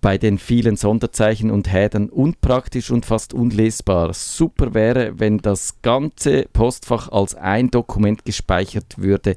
[0.00, 4.14] bei den vielen Sonderzeichen und Hädern unpraktisch und fast unlesbar.
[4.14, 9.36] Super wäre, wenn das ganze Postfach als ein Dokument gespeichert würde,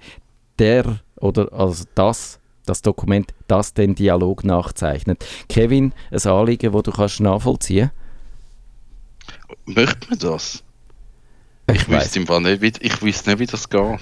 [0.60, 5.26] der oder also das das Dokument, das den Dialog nachzeichnet.
[5.48, 7.92] Kevin, ein Anliegen, wo du kannst nachvollziehen?
[9.66, 10.64] Möchte man das?
[11.68, 14.00] Ich, Ich wüsste im Fall nicht, wie, ich wüsste nicht, wie das geht.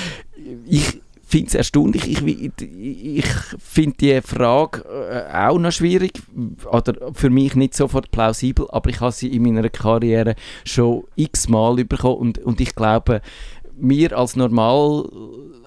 [0.66, 2.08] ich finde es erstaunlich.
[2.08, 3.26] Ich, ich, ich
[3.58, 6.22] finde die Frage äh, auch noch schwierig
[6.70, 11.84] oder für mich nicht sofort plausibel, aber ich habe sie in meiner Karriere schon x-mal
[11.84, 13.20] bekommen und, und ich glaube,
[13.76, 15.04] wir als normal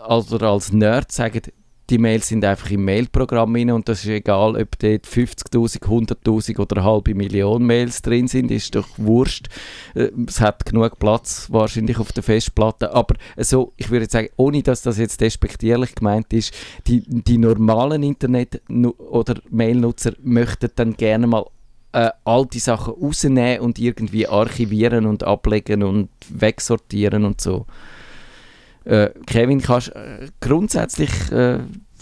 [0.08, 1.42] oder als Nerd sagen,
[1.90, 6.60] die Mails sind einfach im Mailprogramm drin und das ist egal, ob dort 50'000, 100'000
[6.60, 9.48] oder eine halbe Million Mails drin sind, ist doch wurscht.
[9.96, 14.62] Äh, Es hat genug Platz wahrscheinlich auf der Festplatte, aber so, ich würde sagen, ohne
[14.64, 16.54] dass das jetzt despektierlich gemeint ist,
[16.88, 21.46] die, die normalen Internet- oder Mailnutzer möchten dann gerne mal
[21.92, 27.66] äh, alte Sachen rausnehmen und irgendwie archivieren und ablegen und wegsortieren und so.
[28.90, 31.60] Äh, Kevin, kannst äh, grundsätzlich äh,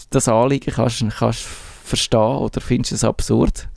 [0.09, 1.41] das Anliegen kannst, kannst
[1.83, 3.67] verstehen oder findest du es absurd?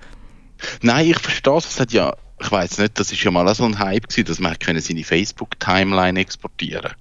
[0.80, 1.66] Nein, ich verstehe es.
[1.66, 4.38] Es hat ja, ich weiß nicht, das ist ja mal so ein Hype gewesen, dass
[4.38, 6.92] man können seine Facebook-Timeline exportieren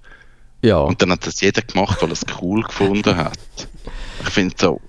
[0.62, 0.78] Ja.
[0.78, 3.38] Und dann hat das jeder gemacht, weil er es cool gefunden hat.
[4.22, 4.80] Ich finde so,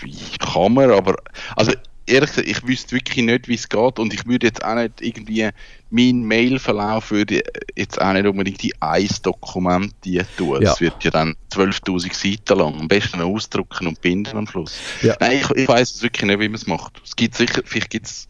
[0.00, 1.16] wie kann man, aber,
[1.56, 1.72] also
[2.06, 5.00] ehrlich gesagt, ich wüsste wirklich nicht, wie es geht und ich würde jetzt auch nicht
[5.00, 5.48] irgendwie,
[5.90, 7.42] mein Mailverlauf würde
[7.76, 10.54] jetzt auch nicht unbedingt in ein Dokument die tun.
[10.62, 10.70] Ja.
[10.70, 12.80] Das wird ja dann 12'000 Seiten lang.
[12.80, 14.76] Am besten ausdrucken und binden am Schluss.
[15.02, 15.16] Ja.
[15.20, 17.00] Nein, ich, ich weiß es wirklich nicht, wie man es macht.
[17.04, 18.28] Es gibt sicher, vielleicht gibt es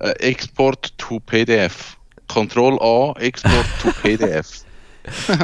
[0.00, 1.96] äh, Export to PDF.
[2.28, 4.64] Control A, Export to PDF.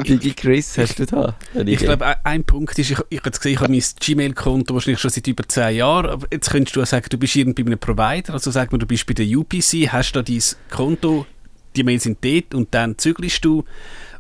[0.05, 1.35] Gigi Chris, hast du da?
[1.55, 5.01] eine Ich glaube, ein- Punkt ist, ich, ich habe gesehen, ich habe mein Gmail-Konto wahrscheinlich
[5.01, 7.71] schon seit über 10 Jahren, aber jetzt könntest du auch sagen, du bist irgendwie bei
[7.73, 10.41] einem Provider, also sag mal, du bist bei der UPC, hast da dein
[10.71, 11.27] Konto,
[11.79, 13.65] die Mails sind dort und dann zügelst du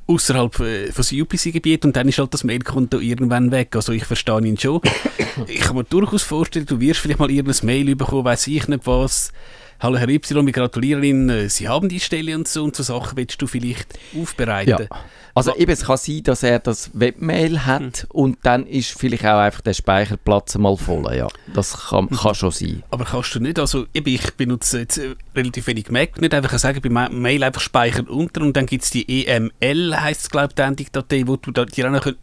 [0.07, 3.77] außerhalb äh, von dem UPC-Gebiet und dann ist halt das Mailkonto irgendwann weg.
[3.77, 4.81] Also ich verstehe ihn schon.
[5.47, 8.87] ich kann mir durchaus vorstellen, du wirst vielleicht mal irgendein Mail bekommen, weiß ich nicht
[8.87, 9.33] was.
[9.80, 13.16] Hallo Herr Y, wir gratulieren Ihnen, Sie haben die Stelle und so und so Sachen
[13.16, 14.88] willst du vielleicht aufbereiten.
[14.90, 14.98] Ja.
[15.36, 19.38] Also eben, es kann sein, dass er das Webmail hat und dann ist vielleicht auch
[19.38, 21.14] einfach der Speicherplatz mal voll.
[21.14, 22.82] Ja, das kann, kann schon sein.
[22.90, 26.58] Aber kannst du nicht, also eben, ich benutze jetzt äh, relativ wenig Mac, nicht einfach
[26.58, 30.30] sagen, bei Ma- Mail einfach speichern unter und dann gibt es die EML, heisst es
[30.30, 32.18] glaube ich, die Enddatei, wo du da, die auch noch, könnt-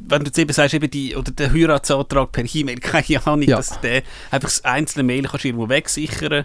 [0.00, 3.56] wenn du jetzt eben sagst, eben die, oder der Heiratsantrag per E-Mail, keine Ahnung, Ja.
[3.56, 6.44] dass der einfach das einzelne Mail kannst du irgendwo wegsichern.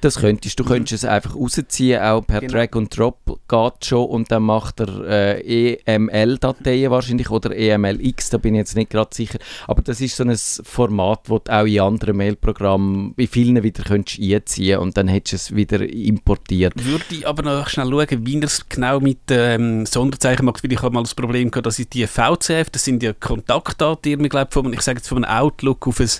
[0.00, 2.52] Das könntest du könntest es einfach rausziehen, auch per Genau.
[2.52, 8.38] Drag and Drop geht schon und dann macht er äh, EML-Dateien wahrscheinlich oder EMLX, da
[8.38, 9.38] bin ich jetzt nicht gerade sicher.
[9.66, 13.82] Aber das ist so ein Format, das du auch in anderen Mailprogrammen, in vielen wieder
[13.84, 16.72] könntest einziehen und dann hättest du es wieder importiert.
[16.82, 20.72] Würde ich aber noch schnell schauen, wie er es genau mit ähm, Sonderzeichen macht, weil
[20.72, 24.28] ich habe mal das Problem gehabt, dass ich die VCF, das sind ja Kontaktdaten, irgendwie,
[24.28, 26.10] glaub, von, ich sage jetzt von einem Outlook auf ein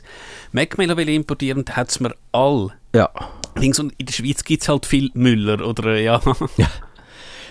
[0.53, 3.11] Mac-Mail importieren, hat es mir all Ja.
[3.57, 6.21] Links und in der Schweiz gibt es halt viel Müller, oder äh, ja.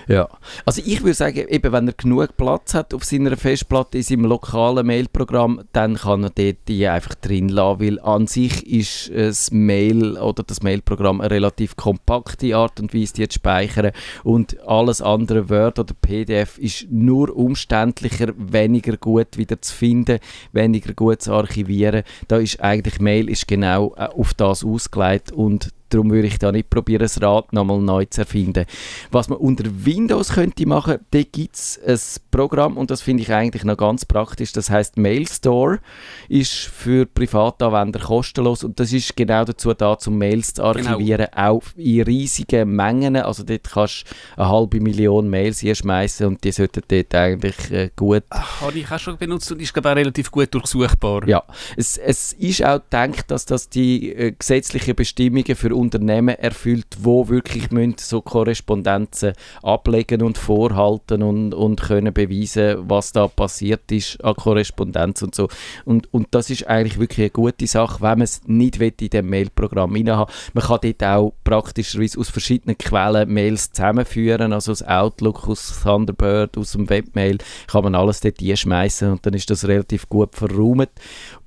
[0.09, 0.27] Ja,
[0.65, 4.25] also ich würde sagen, eben wenn er genug Platz hat auf seiner Festplatte in seinem
[4.25, 9.51] lokalen Mailprogramm, dann kann er dort die einfach drin lassen, weil an sich ist das
[9.51, 13.91] Mail oder das Mailprogramm eine relativ kompakte Art und Weise, die zu speichern
[14.23, 20.17] und alles andere Word oder PDF ist nur umständlicher, weniger gut wieder zu finden,
[20.51, 22.01] weniger gut zu archivieren.
[22.27, 26.51] Da ist eigentlich Mail ist genau äh, auf das ausgelegt und Darum würde ich da
[26.51, 28.65] nicht probieren, das Rad nochmal neu zu erfinden.
[29.11, 31.99] Was man unter Windows könnte machen, da gibt es ein
[32.31, 34.51] Programm und das finde ich eigentlich noch ganz praktisch.
[34.51, 35.79] Das heißt Mail Store,
[36.27, 40.91] ist für Privatanwender kostenlos und das ist genau dazu da, um Mails zu genau.
[40.91, 41.49] archivieren, genau.
[41.49, 43.15] auch in riesigen Mengen.
[43.15, 47.71] Also dort kannst du eine halbe Million Mails hier schmeißen und die sollten dort eigentlich
[47.71, 48.23] äh, gut...
[48.29, 51.27] Ach, habe ich auch schon benutzt und ist glaube auch relativ gut durchsuchbar.
[51.27, 51.43] Ja,
[51.75, 57.29] es, es ist auch gedacht, dass das die äh, gesetzlichen Bestimmungen für Unternehmen erfüllt, wo
[57.29, 64.23] wirklich müssen so Korrespondenzen ablegen und vorhalten und, und können beweisen, was da passiert ist
[64.23, 65.47] an Korrespondenz und so.
[65.85, 69.29] Und, und das ist eigentlich wirklich eine gute Sache, wenn man es nicht in dem
[69.29, 75.47] Mailprogramm haben Man kann dort auch praktischerweise aus verschiedenen Quellen Mails zusammenführen, also aus Outlook,
[75.47, 77.37] aus Thunderbird, aus dem Webmail,
[77.67, 80.89] kann man alles dort schmeißen und dann ist das relativ gut verräumt.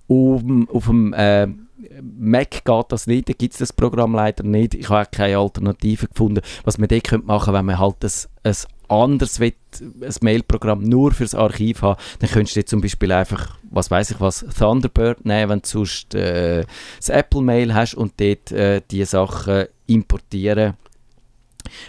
[0.08, 1.46] Um, auf dem äh,
[2.00, 4.74] Mac geht das nicht, da gibt es das Programm leider nicht.
[4.74, 6.40] Ich habe keine Alternative gefunden.
[6.64, 8.10] Was man dort machen könnte, wenn man halt ein,
[8.44, 8.56] ein
[8.88, 13.90] anderes will, ein Mailprogramm nur fürs Archiv haben, dann könntest du zum Beispiel einfach, was
[13.90, 16.64] weiß ich was, Thunderbird nehmen, wenn du sonst äh,
[16.96, 20.74] das Apple Mail hast und dort äh, die Sachen importieren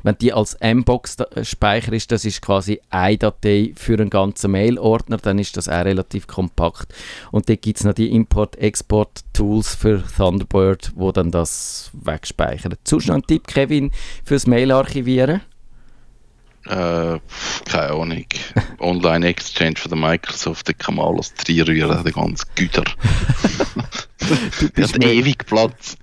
[0.03, 5.17] wenn die als M-Box Speicher ist, das ist quasi eine Datei für einen ganzen Mail-Ordner,
[5.17, 6.93] dann ist das auch relativ kompakt.
[7.31, 12.75] Und dann gibt es noch die Import-Export-Tools für Thunderbird, wo dann das wegspeichern.
[12.83, 13.91] Sonst noch ein Tipp, Kevin,
[14.23, 15.41] fürs Mail-Archivieren?
[16.65, 17.19] Äh,
[17.65, 18.25] keine Ahnung.
[18.79, 22.83] Online-Exchange von der Microsoft, da kann man alles reinrühren, den ganzen Güter.
[24.59, 25.97] du bist ewig Platz.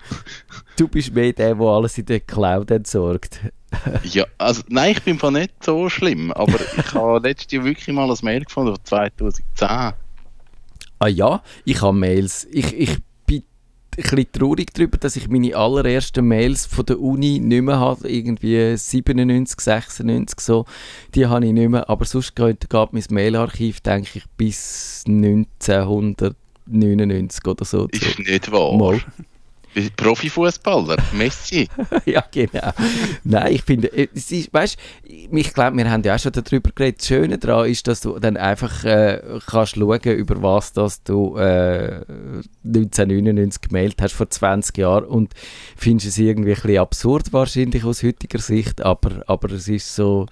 [0.77, 3.41] Du bist mehr der, der alles in der Cloud entsorgt.
[4.05, 7.95] ja, also nein, ich bin von nicht so schlimm, aber ich habe letztes Jahr wirklich
[7.95, 9.93] mal ein Mail gefunden von 2010.
[11.03, 12.47] Ah ja, ich habe Mails.
[12.51, 13.45] Ich, ich bin ein
[13.97, 18.77] bisschen traurig darüber, dass ich meine allerersten Mails von der Uni nicht mehr habe, irgendwie
[18.77, 20.67] 97, 96 so,
[21.15, 27.47] die habe ich nicht mehr, aber sonst geht, geht mein Mailarchiv, denke ich, bis 1999
[27.47, 27.89] oder so.
[27.89, 28.77] Ist nicht wahr.
[28.77, 29.01] Mal.
[29.97, 31.69] Profifußballer, Messi.
[32.05, 32.73] ja, genau.
[33.25, 36.71] Nein, ich finde, äh, es ist, weißt, ich glaube, wir haben ja auch schon darüber
[36.75, 37.01] geredet.
[37.01, 41.37] Das Schöne daran ist, dass du dann einfach äh, kannst schauen, über was das du
[41.37, 42.05] äh,
[42.65, 45.35] 1999 gemeldet hast, vor 20 Jahren und
[45.77, 50.27] findest es irgendwie ein bisschen absurd wahrscheinlich aus heutiger Sicht, aber, aber es ist so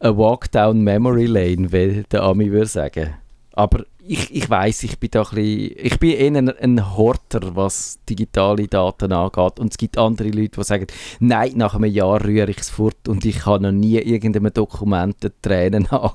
[0.00, 3.14] ein Walk down Memory Lane, wie der Ami würde sagen.
[3.52, 7.54] Aber ich, ich weiß, ich bin da ein bisschen, ich bin eher ein, ein, Horter,
[7.56, 9.58] was digitale Daten angeht.
[9.58, 10.86] Und es gibt andere Leute, die sagen,
[11.20, 15.16] nein, nach einem Jahr rühre ich es fort und ich habe noch nie irgendeinem Dokument
[15.42, 16.12] Tränen an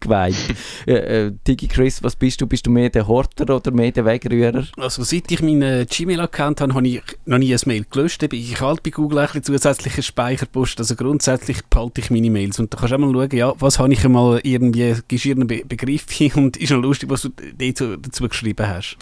[0.00, 0.36] geweint.
[0.86, 2.46] äh, äh, Digi Chris, was bist du?
[2.46, 4.64] Bist du mehr der Horter oder mehr der Wegrührer?
[4.76, 8.22] Also seit ich meinen Gmail-Account habe, habe ich noch nie ein Mail gelöscht.
[8.22, 10.78] Ich halte bei Google ein zusätzlichen Speicherpost.
[10.78, 12.58] Also grundsätzlich behalte ich meine Mails.
[12.58, 15.62] Und da kannst du auch mal schauen, ja, was habe ich einmal irgendwie geschirrte Be
[15.66, 18.96] Begriffe und ist noch lustig, was du dazu, dazu geschrieben hast.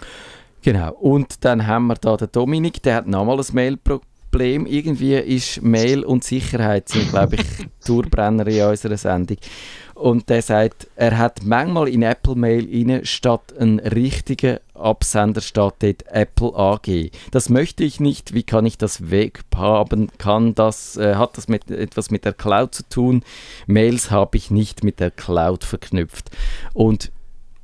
[0.63, 0.93] Genau.
[0.95, 4.67] Und dann haben wir da den Dominik, der hat nochmal ein Mail Problem.
[4.67, 7.47] Irgendwie ist Mail und Sicherheit sind, glaube ich,
[7.87, 9.37] Tourbrenner in unserer Sendung.
[9.97, 15.73] Und der sagt, er hat manchmal in Apple Mail rein, statt einen richtigen Absender steht
[15.81, 17.11] dort Apple AG.
[17.31, 18.35] Das möchte ich nicht.
[18.35, 20.11] Wie kann ich das weghaben?
[20.19, 23.23] Kann das, äh, hat das mit, etwas mit der Cloud zu tun?
[23.67, 26.31] Mails habe ich nicht mit der Cloud verknüpft.
[26.75, 27.11] Und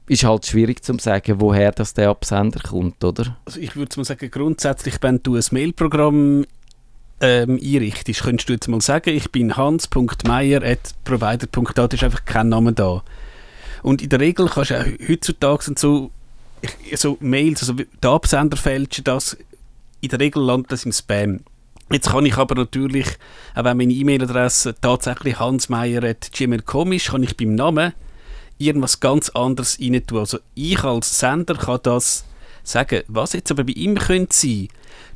[0.09, 3.37] ist halt schwierig zu sagen, woher das der Absender kommt, oder?
[3.45, 6.47] Also ich würde mal sagen, grundsätzlich, wenn du ein Mailprogramm
[7.23, 12.73] ähm, einrichtest, könntest du jetzt mal sagen, ich bin hans.meier.provider.at, da ist einfach kein Name
[12.73, 13.03] da.
[13.83, 16.11] Und in der Regel kannst du auch heutzutage und so,
[16.95, 19.37] so Mails, also der Absender fälschen das,
[20.01, 21.41] in der Regel landet das im Spam.
[21.91, 23.07] Jetzt kann ich aber natürlich,
[23.55, 27.93] auch wenn meine E-Mail-Adresse tatsächlich hansmeier.gmail.com ist, kann ich beim Namen
[28.59, 30.19] irgendwas ganz anderes rein tun.
[30.19, 32.25] Also ich als Sender kann das
[32.63, 33.03] sagen.
[33.09, 34.69] Was jetzt aber bei ihm könnte sein,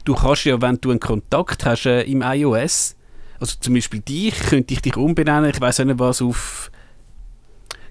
[0.04, 2.96] du kannst ja, wenn du einen Kontakt hast äh, im iOS,
[3.40, 6.70] also zum Beispiel dich, könnte ich dich umbenennen, ich weiß nicht was, auf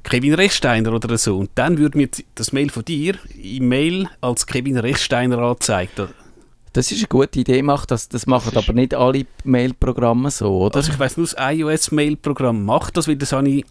[0.03, 1.37] Kevin Rechsteiner oder so.
[1.37, 6.01] Und dann würde mir das Mail von dir im Mail als Kevin Rechsteiner angezeigt.
[6.73, 10.57] Das ist eine gute Idee, macht das, das machen Das aber nicht alle Mailprogramme so,
[10.57, 10.75] oder?
[10.75, 13.65] Also ich weiss nur, das iOS-Mail-Programm macht das, weil das habe ich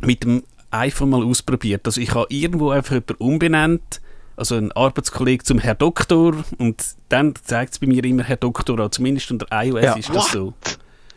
[0.00, 1.86] mit dem iPhone mal ausprobiert.
[1.86, 4.00] Also ich habe irgendwo einfach jemanden umbenannt,
[4.40, 8.80] also ein Arbeitskollege zum Herr Doktor und dann zeigt es bei mir immer Herr Doktor
[8.80, 8.90] an.
[8.90, 9.94] Zumindest unter iOS Ja.
[9.94, 10.54] ist das so.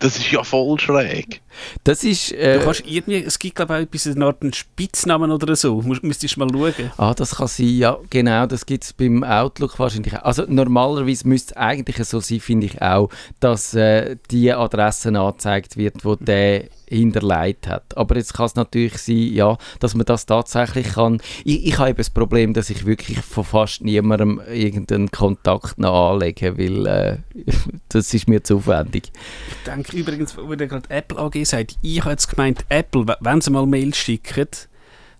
[0.03, 1.41] Das ist ja voll schräg.
[1.83, 2.31] Das ist...
[2.31, 5.55] Du Äh, kannst irgendwie, es gibt glaube ich auch etwas, eine Art einen Spitznamen oder
[5.55, 5.81] so.
[5.81, 6.91] Müsstest du mal schauen.
[6.97, 10.23] Ah, das kann sein, ja, genau, das gibt es beim Outlook wahrscheinlich auch.
[10.23, 15.77] Also normalerweise müsste es eigentlich so sein, finde ich auch, dass äh, die Adresse angezeigt
[15.77, 17.97] wird, wo der hinterlegt hat.
[17.97, 21.21] Aber jetzt kann es natürlich sein, ja, dass man das tatsächlich kann.
[21.43, 26.11] Ich, ich habe eben das Problem, dass ich wirklich von fast niemandem irgendeinen Kontakt noch
[26.11, 27.17] anlege, weil äh,
[27.89, 29.11] das ist mir zu aufwendig.
[29.49, 33.17] Ich denke übrigens, wo ihr gerade Apple AG sagt, ich habe jetzt gemeint, Apple, we-
[33.19, 34.47] wenn sie mal Mails schicken,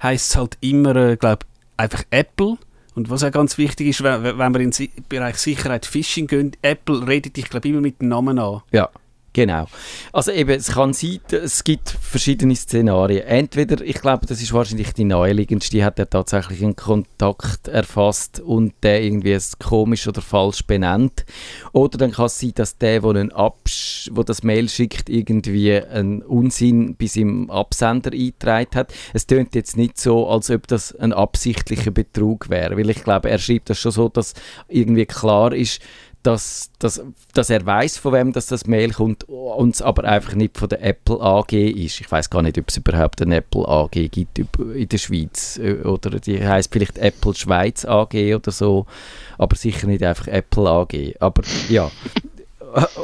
[0.02, 1.46] heisst es halt immer, äh, glaube
[1.78, 2.58] einfach Apple.
[2.96, 6.52] Und was auch ganz wichtig ist, wenn, wenn wir in den Bereich Sicherheit Phishing gehen,
[6.62, 8.62] Apple redet dich, glaube immer mit dem Namen an.
[8.72, 8.90] Ja,
[9.34, 9.66] genau.
[10.12, 13.26] Also eben, es kann sein, es gibt verschiedene Szenarien.
[13.26, 18.40] Entweder, ich glaube, das ist wahrscheinlich die naheliegendste, die hat er tatsächlich einen Kontakt erfasst
[18.40, 21.26] und der irgendwie es komisch oder falsch benennt.
[21.72, 25.74] Oder dann kann es sein, dass der, der, einen Absch wo das Mail schickt, irgendwie
[25.74, 28.94] einen Unsinn bei seinem Absender eingetragen hat.
[29.14, 33.30] Es tönt jetzt nicht so, als ob das ein absichtlicher Betrug wäre, weil ich glaube,
[33.30, 34.34] er schreibt das schon so, dass
[34.68, 35.82] irgendwie klar ist,
[36.24, 40.36] dass, dass, dass er weiß, von wem das, das Mail kommt, und es aber einfach
[40.36, 42.00] nicht von der Apple AG ist.
[42.00, 45.60] Ich weiß gar nicht, ob es überhaupt eine Apple AG gibt in der Schweiz.
[45.62, 48.86] äh, Oder die heißt vielleicht Apple Schweiz AG oder so,
[49.38, 51.16] aber sicher nicht einfach Apple AG.
[51.20, 51.92] Aber ja.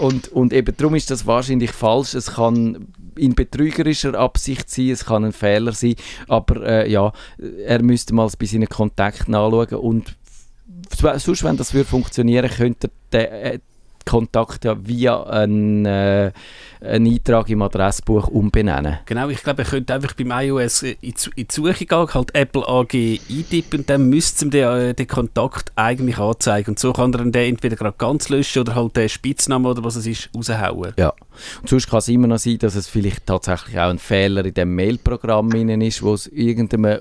[0.01, 2.15] Und, und eben darum ist das wahrscheinlich falsch.
[2.15, 5.95] Es kann in betrügerischer Absicht sein, es kann ein Fehler sein,
[6.27, 7.11] aber äh, ja,
[7.65, 10.15] er müsste mal bei seinen Kontakten anschauen und
[10.95, 13.59] sonst, wenn das würde funktionieren, könnte er den äh,
[14.05, 16.31] Kontakt ja via einen, äh,
[16.81, 18.97] einen Eintrag im Adressbuch umbenennen.
[19.05, 21.85] Genau, ich glaube, er könnte einfach beim iOS äh, in, die Su- in die Suche
[21.85, 26.71] gehen, halt Apple AG eintippen und dann müsste ihm den, äh, den Kontakt eigentlich anzeigen.
[26.71, 29.83] Und so kann er dann den entweder gerade ganz löschen oder halt den Spitznamen oder
[29.83, 30.93] was es ist, raushauen.
[30.97, 31.13] Ja.
[31.61, 34.55] Und sonst kann es immer noch sein, dass es vielleicht tatsächlich auch ein Fehler in
[34.55, 36.99] dem Mailprogramm ist, wo es irgendeinem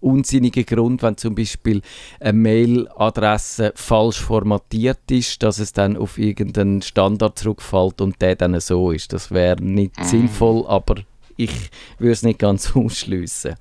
[0.00, 1.82] unsinnigen Grund, wenn zum Beispiel
[2.20, 8.58] eine Mailadresse falsch formatiert ist, dass es dann auf irgendeinen Standard zurückfällt und der dann
[8.60, 9.12] so ist.
[9.12, 10.96] Das wäre nicht sinnvoll, aber
[11.36, 13.54] ich würde es nicht ganz ausschliessen.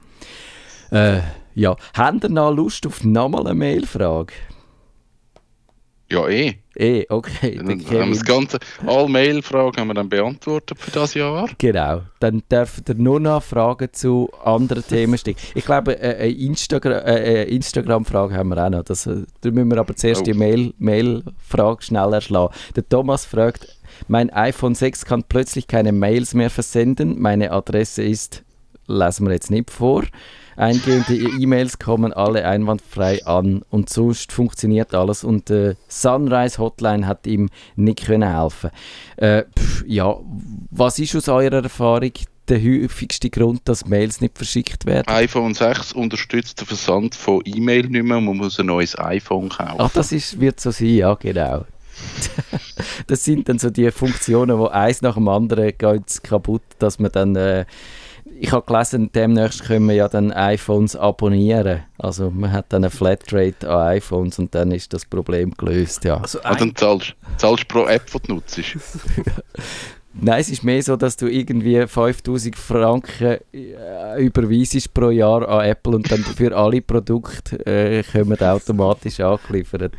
[0.92, 1.22] Äh,
[1.56, 4.34] ja, habt ihr noch Lust auf nochmal eine Mailfrage?
[6.12, 6.54] Ja, eh.
[6.76, 7.56] Eh, okay.
[7.58, 11.50] Dann haben wir das ganze, alle Mail-Fragen haben wir dann beantwortet für das Jahr.
[11.58, 15.38] Genau, dann dürft ihr nur noch Fragen zu anderen Themen stellen.
[15.56, 18.84] Ich glaube, äh, eine Instagra äh, Instagram-Frage haben wir auch noch.
[18.84, 20.24] Das, äh, da müssen wir aber zuerst Oh.
[20.26, 22.54] die Mail- Mail-Frage schnell erschlagen.
[22.76, 23.68] Der Thomas fragt,
[24.08, 27.20] mein iPhone 6 kann plötzlich keine Mails mehr versenden.
[27.20, 28.44] Meine Adresse ist,
[28.88, 30.04] lesen wir jetzt nicht vor,
[30.56, 37.28] eingehende E-Mails kommen alle einwandfrei an und sonst funktioniert alles und äh, Sunrise Hotline hat
[37.28, 38.72] ihm nicht können helfen.
[39.18, 40.16] Äh, pff, ja,
[40.72, 42.12] was ist aus eurer Erfahrung
[42.48, 45.08] der häufigste Grund, dass Mails nicht verschickt werden?
[45.08, 49.76] iPhone 6 unterstützt den Versand von E-Mail nicht mehr man muss ein neues iPhone kaufen.
[49.80, 51.66] Ach, das ist, wird so sein, ja, genau.
[53.08, 57.12] das sind dann so die Funktionen, wo eins nach dem anderen geht kaputt, dass man
[57.12, 57.36] dann.
[57.36, 57.66] Äh,
[58.38, 61.84] ich habe gelesen, demnächst können wir ja dann iPhones abonnieren.
[61.98, 66.18] Also man hat dann eine Flatrate an iPhones und dann ist das Problem gelöst, ja.
[66.18, 68.60] Also Ah, dann zahlst zahlst pro App, die du nutzt.
[70.18, 75.66] Nein, es ist mehr so, dass du irgendwie 5000 Franken äh, überweisest pro Jahr an
[75.66, 79.92] Apple und dann für alle Produkte äh, kommen automatisch angeliefert.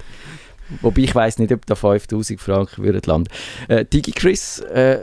[0.81, 3.29] Wobei ich weiß nicht, ob da 5000 Franken würden landen.
[3.68, 4.99] Äh, DigiChris, äh,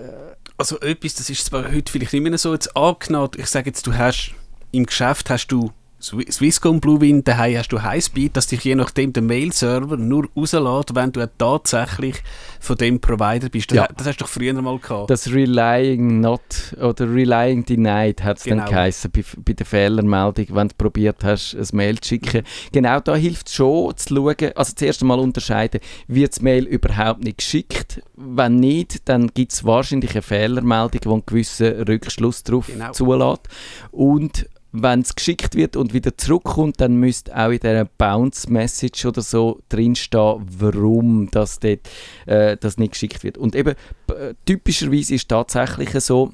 [0.58, 3.88] also etwas, das ist zwar heute vielleicht nicht mehr so, jetzt angenommen, ich sage jetzt,
[3.88, 4.34] du hast
[4.72, 5.72] im Geschäft hast du
[6.04, 11.14] Swisscom Bluewind, daheim hast du Highspeed, dass dich je nachdem der Mail-Server nur rauslässt, wenn
[11.14, 12.16] du tatsächlich
[12.60, 13.72] von dem Provider bist.
[13.72, 13.88] Das, Ja.
[13.96, 15.10] das hast du doch früher mal gehabt.
[15.10, 16.42] das Relying Not
[16.82, 18.70] oder Relying Denied hat es dann Genau.
[18.70, 22.44] geheißen bei, bei der Fehlermeldung, wenn du probiert hast, ein Mail zu schicken.
[22.74, 27.24] Genau da hilft es schon zu schauen, also zuerst einmal unterscheiden, wird das Mail überhaupt
[27.24, 28.02] nicht geschickt?
[28.18, 32.92] Wenn nicht, dann gibt es wahrscheinlich eine Fehlermeldung, die einen gewissen Rückschluss darauf Genau.
[32.92, 33.48] zulässt.
[33.92, 39.22] Und wenn es geschickt wird und wieder zurückkommt, dann müsste auch in dieser Bounce-Message oder
[39.22, 41.88] so drinstehen, warum das, dort,
[42.26, 43.38] äh, das nicht geschickt wird.
[43.38, 43.76] Und eben,
[44.10, 46.32] äh, typischerweise ist tatsächlich so,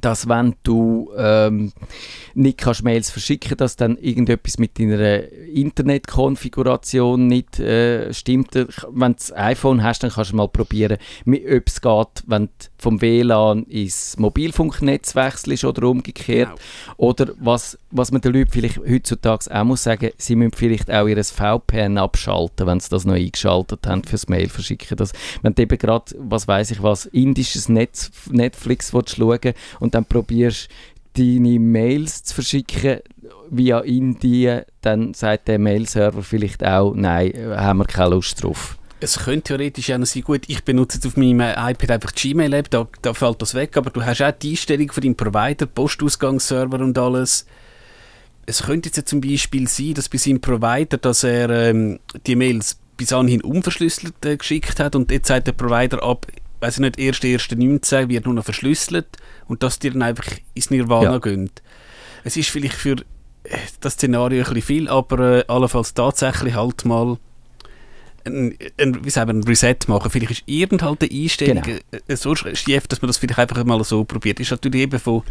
[0.00, 1.72] dass wenn du ähm,
[2.34, 8.54] nicht kannst Mails verschicken, dass dann irgendetwas mit deiner Internetkonfiguration nicht äh, stimmt.
[8.54, 12.50] Wenn du das iPhone hast, dann kannst du mal probieren, ob es geht, wenn du
[12.78, 16.50] vom WLAN ins Mobilfunknetz wechselst oder umgekehrt.
[16.50, 16.60] Genau.
[16.96, 21.06] Oder was, was man den Leuten vielleicht heutzutage auch muss sagen, sie müssen vielleicht auch
[21.06, 24.96] ihr VPN abschalten, wenn sie das noch eingeschaltet haben fürs Mail verschicken.
[24.96, 29.54] Das, wenn du eben gerade, was weiß ich was, indisches Netz, Netflix willst schauen
[29.84, 30.68] und dann probierst
[31.16, 33.00] deine Mails zu verschicken
[33.50, 38.78] via Indien, dann sagt der Mail-Server vielleicht auch, nein, haben wir keine Lust drauf.
[39.00, 42.70] Es könnte theoretisch auch noch sein, gut, ich benutze jetzt auf meinem iPad einfach Gmail-App,
[42.70, 46.80] da, da fällt das weg, aber du hast auch die Einstellung von deinem Provider, Postausgangsserver
[46.80, 47.46] und alles.
[48.46, 52.36] Es könnte jetzt ja zum Beispiel sein, dass bei seinem Provider, dass er ähm, die
[52.36, 56.26] Mails bis anhin unverschlüsselt äh, geschickt hat und jetzt sagt der Provider ab,
[56.64, 59.06] weiß ich nicht, 1.1.19 wird nur noch verschlüsselt
[59.48, 61.18] und dass die dann einfach ins Nirvana Ja.
[61.18, 61.50] gehen.
[62.24, 62.96] Es ist vielleicht für
[63.44, 67.18] äh, das Szenario ein bisschen viel, aber äh, allenfalls tatsächlich halt mal
[68.24, 70.10] ein, ein, wie sagen wir, ein Reset machen.
[70.10, 71.78] Vielleicht ist irgendeine Einstellung Genau.
[72.08, 74.40] äh, so schief, dass man das vielleicht einfach mal so probiert.
[74.40, 75.22] Ist natürlich eben von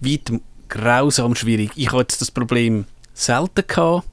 [0.00, 1.70] weitem grausam schwierig.
[1.76, 4.08] Ich habe jetzt das Problem selten gehabt.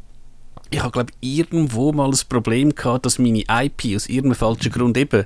[0.69, 4.71] Ich habe, glaube ich, irgendwo mal das Problem gehabt, dass meine IP aus irgendeinem falschen
[4.71, 5.25] Grund eben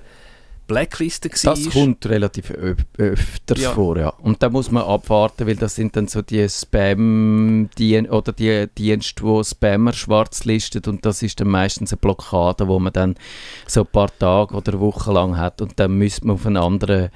[0.67, 1.55] blacklisted war.
[1.55, 3.71] Das kommt relativ öfters Ja.
[3.71, 4.09] vor, ja.
[4.09, 8.67] Und da muss man abwarten, weil das sind dann so die Spam -Dien oder die
[8.77, 13.15] Dienste, wo Spammer schwarz listet und das ist dann meistens eine Blockade, wo man dann
[13.65, 17.09] so ein paar Tage oder Wochen lang hat und dann müsste man auf einen anderen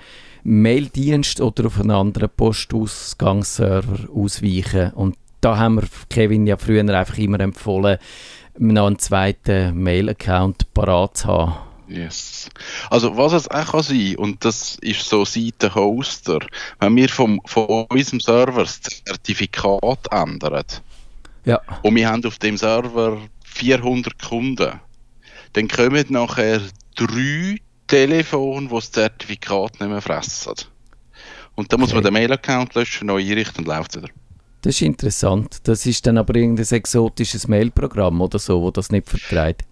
[0.44, 7.18] Maildienst oder auf einen anderen Postausgangsserver ausweichen und da haben wir Kevin ja früher einfach
[7.18, 7.98] immer empfohlen,
[8.58, 11.71] noch einen zweiten Mail-Account parat zu haben.
[11.92, 12.50] Yes.
[12.90, 16.40] Also was es auch kann sein, und das ist so Seite Hoster,
[16.80, 20.64] wenn wir vom, von unserem Server das Zertifikat ändern
[21.46, 21.60] Ja.
[21.84, 24.80] und wir haben auf dem Server 400 Kunden,
[25.54, 26.62] dann kommen nachher
[26.96, 30.54] drei Telefone, die das Zertifikat nicht mehr fressen.
[31.56, 31.96] Und dann muss Okay.
[31.96, 34.08] man den Mail-Account löschen, neu einrichten und läuft wieder.
[34.62, 35.58] Das ist interessant.
[35.64, 39.64] Das ist dann aber irgendein exotisches Mailprogramm oder so, wo das nicht vertreibt.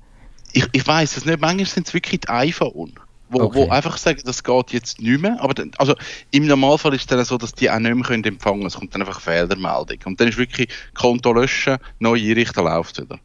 [0.54, 2.93] Ich, ich weiß es nicht, manchmal sind es wirklich die iPhone.
[3.32, 3.60] Wo, Okay.
[3.60, 5.38] wo einfach sagen, das geht jetzt nicht mehr.
[5.39, 5.93] Aber dann, also
[6.32, 8.68] im Normalfall ist es dann so, dass die auch nicht mehr können empfangen können.
[8.68, 10.00] Es kommt dann einfach Fehlermeldung.
[10.06, 13.20] Und dann ist wirklich Konto löschen, neu einrichten, läuft wieder.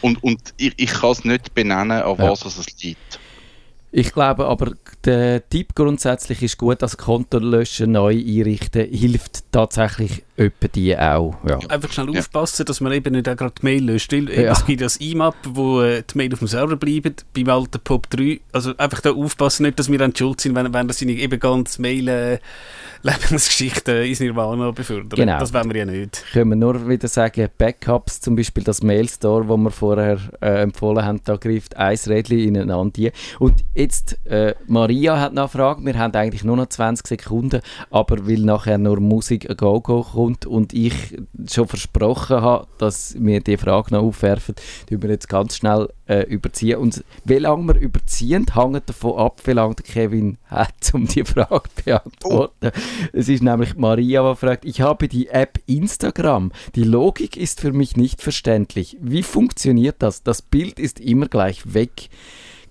[0.00, 2.30] Und, und ich, ich kann es nicht benennen, an Ja.
[2.30, 3.20] was es liegt.
[3.96, 4.72] Ich glaube aber,
[5.04, 11.36] der Tipp grundsätzlich ist gut, das Konto löschen, neu einrichten, hilft tatsächlich öppe die auch.
[11.48, 11.58] Ja.
[11.68, 12.18] Einfach schnell Ja.
[12.18, 14.10] aufpassen, dass man eben nicht auch gerade die Mail löscht.
[14.12, 14.50] Weil Ja.
[14.50, 18.10] Es gibt das IMAP, wo äh, die Mail auf dem Server bleibt, beim alten POP
[18.10, 18.40] 3.
[18.50, 21.38] Also einfach da aufpassen, nicht, dass wir dann schuld sind, wenn, wenn das seine eben
[21.38, 22.38] ganz Mail äh,
[23.04, 25.10] Lebensgeschichte ins Nirvana befördern.
[25.10, 25.38] Genau.
[25.38, 26.24] Das wollen wir ja nicht.
[26.32, 31.04] Können wir nur wieder sagen, Backups, zum Beispiel das Mailstore, wo wir vorher äh, empfohlen
[31.04, 33.10] haben, da greift ein Rädchen ineinander.
[33.38, 37.60] Und jetzt, äh, Maria hat noch eine Frage, wir haben eigentlich nur noch 20 Sekunden,
[37.90, 41.16] aber weil nachher nur Musik a Go-Go kommt und ich
[41.50, 44.54] schon versprochen habe, dass wir die Frage noch aufwerfen,
[44.88, 46.78] tun wir jetzt ganz schnell äh, überziehen.
[46.78, 51.68] Und wie lange wir überziehen, hängt davon ab, wie lange Kevin hat, um die Frage
[51.76, 52.70] zu beantworten.
[53.12, 56.52] Es ist nämlich Maria, die fragt, ich habe die App Instagram.
[56.74, 58.96] Die Logik ist für mich nicht verständlich.
[59.00, 60.22] Wie funktioniert das?
[60.22, 62.08] Das Bild ist immer gleich weg.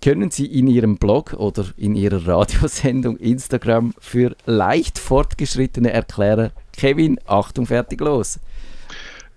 [0.03, 6.51] Können Sie in Ihrem Blog oder in Ihrer Radiosendung Instagram für leicht Fortgeschrittene erklären?
[6.75, 8.37] Kevin, Achtung, fertig, los.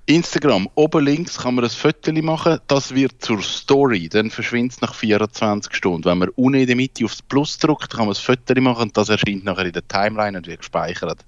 [0.06, 4.80] Instagram, oben links kann man ein Foto machen, das wird zur Story, dann verschwindet es
[4.80, 6.04] nach 24 Stunden.
[6.04, 8.96] Wenn man unten in der Mitte aufs Plus drückt, kann man ein Foto machen und
[8.96, 11.24] das erscheint nachher in der Timeline und wird gespeichert.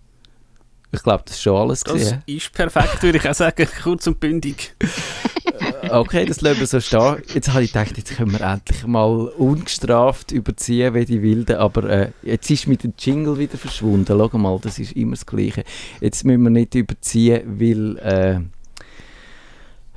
[0.91, 2.23] Ich glaube, das ist schon alles Das gesehen.
[2.27, 3.69] ist perfekt, würde ich auch sagen.
[3.85, 4.75] Kurz und bündig.
[5.91, 7.17] Okay, das lassen wir so stehen.
[7.35, 11.85] Jetzt habe ich gedacht, jetzt können wir endlich mal ungestraft überziehen wie die Wilden, aber
[11.85, 14.07] äh, jetzt ist mit dem Jingle wieder verschwunden.
[14.19, 15.65] Schau mal, das ist immer das Gleiche.
[16.01, 18.41] Jetzt müssen wir nicht überziehen, weil, äh,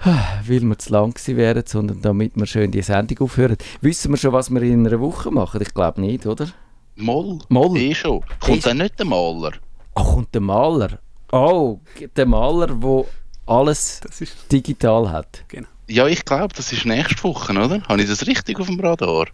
[0.48, 3.58] weil wir zu lang gewesen wären, sondern damit wir schön die Sendung aufhören.
[3.82, 5.62] Wissen wir schon, was wir in einer Woche machen?
[5.62, 6.48] Ich glaube nicht, oder?
[6.96, 7.78] Moll, Moll.
[7.78, 8.22] eh schon.
[8.40, 9.54] Kommt Eh dann nicht der Maler?
[9.96, 11.00] Ach, kommt der Maler.
[11.32, 11.80] Oh,
[12.16, 13.06] der Maler, der
[13.46, 15.44] alles Das ist digital hat.
[15.90, 17.82] Ja, ich glaube, das ist nächste Woche, oder?
[17.88, 19.28] Habe ich das richtig auf dem Radar?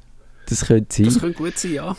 [0.49, 1.05] Das könnte sein.
[1.05, 1.95] Das könnte gut sein, ja.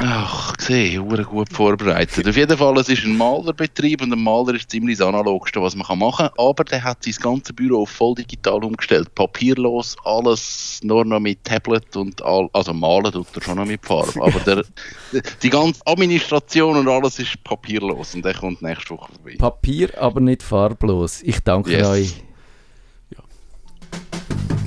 [0.00, 2.28] Ach, gesehen, hure gut vorbereitet.
[2.28, 5.74] Auf jeden Fall, es ist ein Malerbetrieb und ein Maler ist ziemlich das Analogste, was
[5.74, 6.38] man machen kann.
[6.38, 9.12] Aber der hat sein ganzes Büro auf voll digital umgestellt.
[9.16, 13.84] Papierlos, alles nur noch mit Tablet und all, also malen tut er schon noch mit
[13.84, 14.22] Farbe.
[14.22, 14.64] Aber der,
[15.42, 19.34] die ganze Administration und alles ist papierlos und der kommt nächste Woche vorbei.
[19.38, 21.20] Papier, aber nicht farblos.
[21.22, 21.88] Ich danke Yes.
[21.88, 22.14] euch.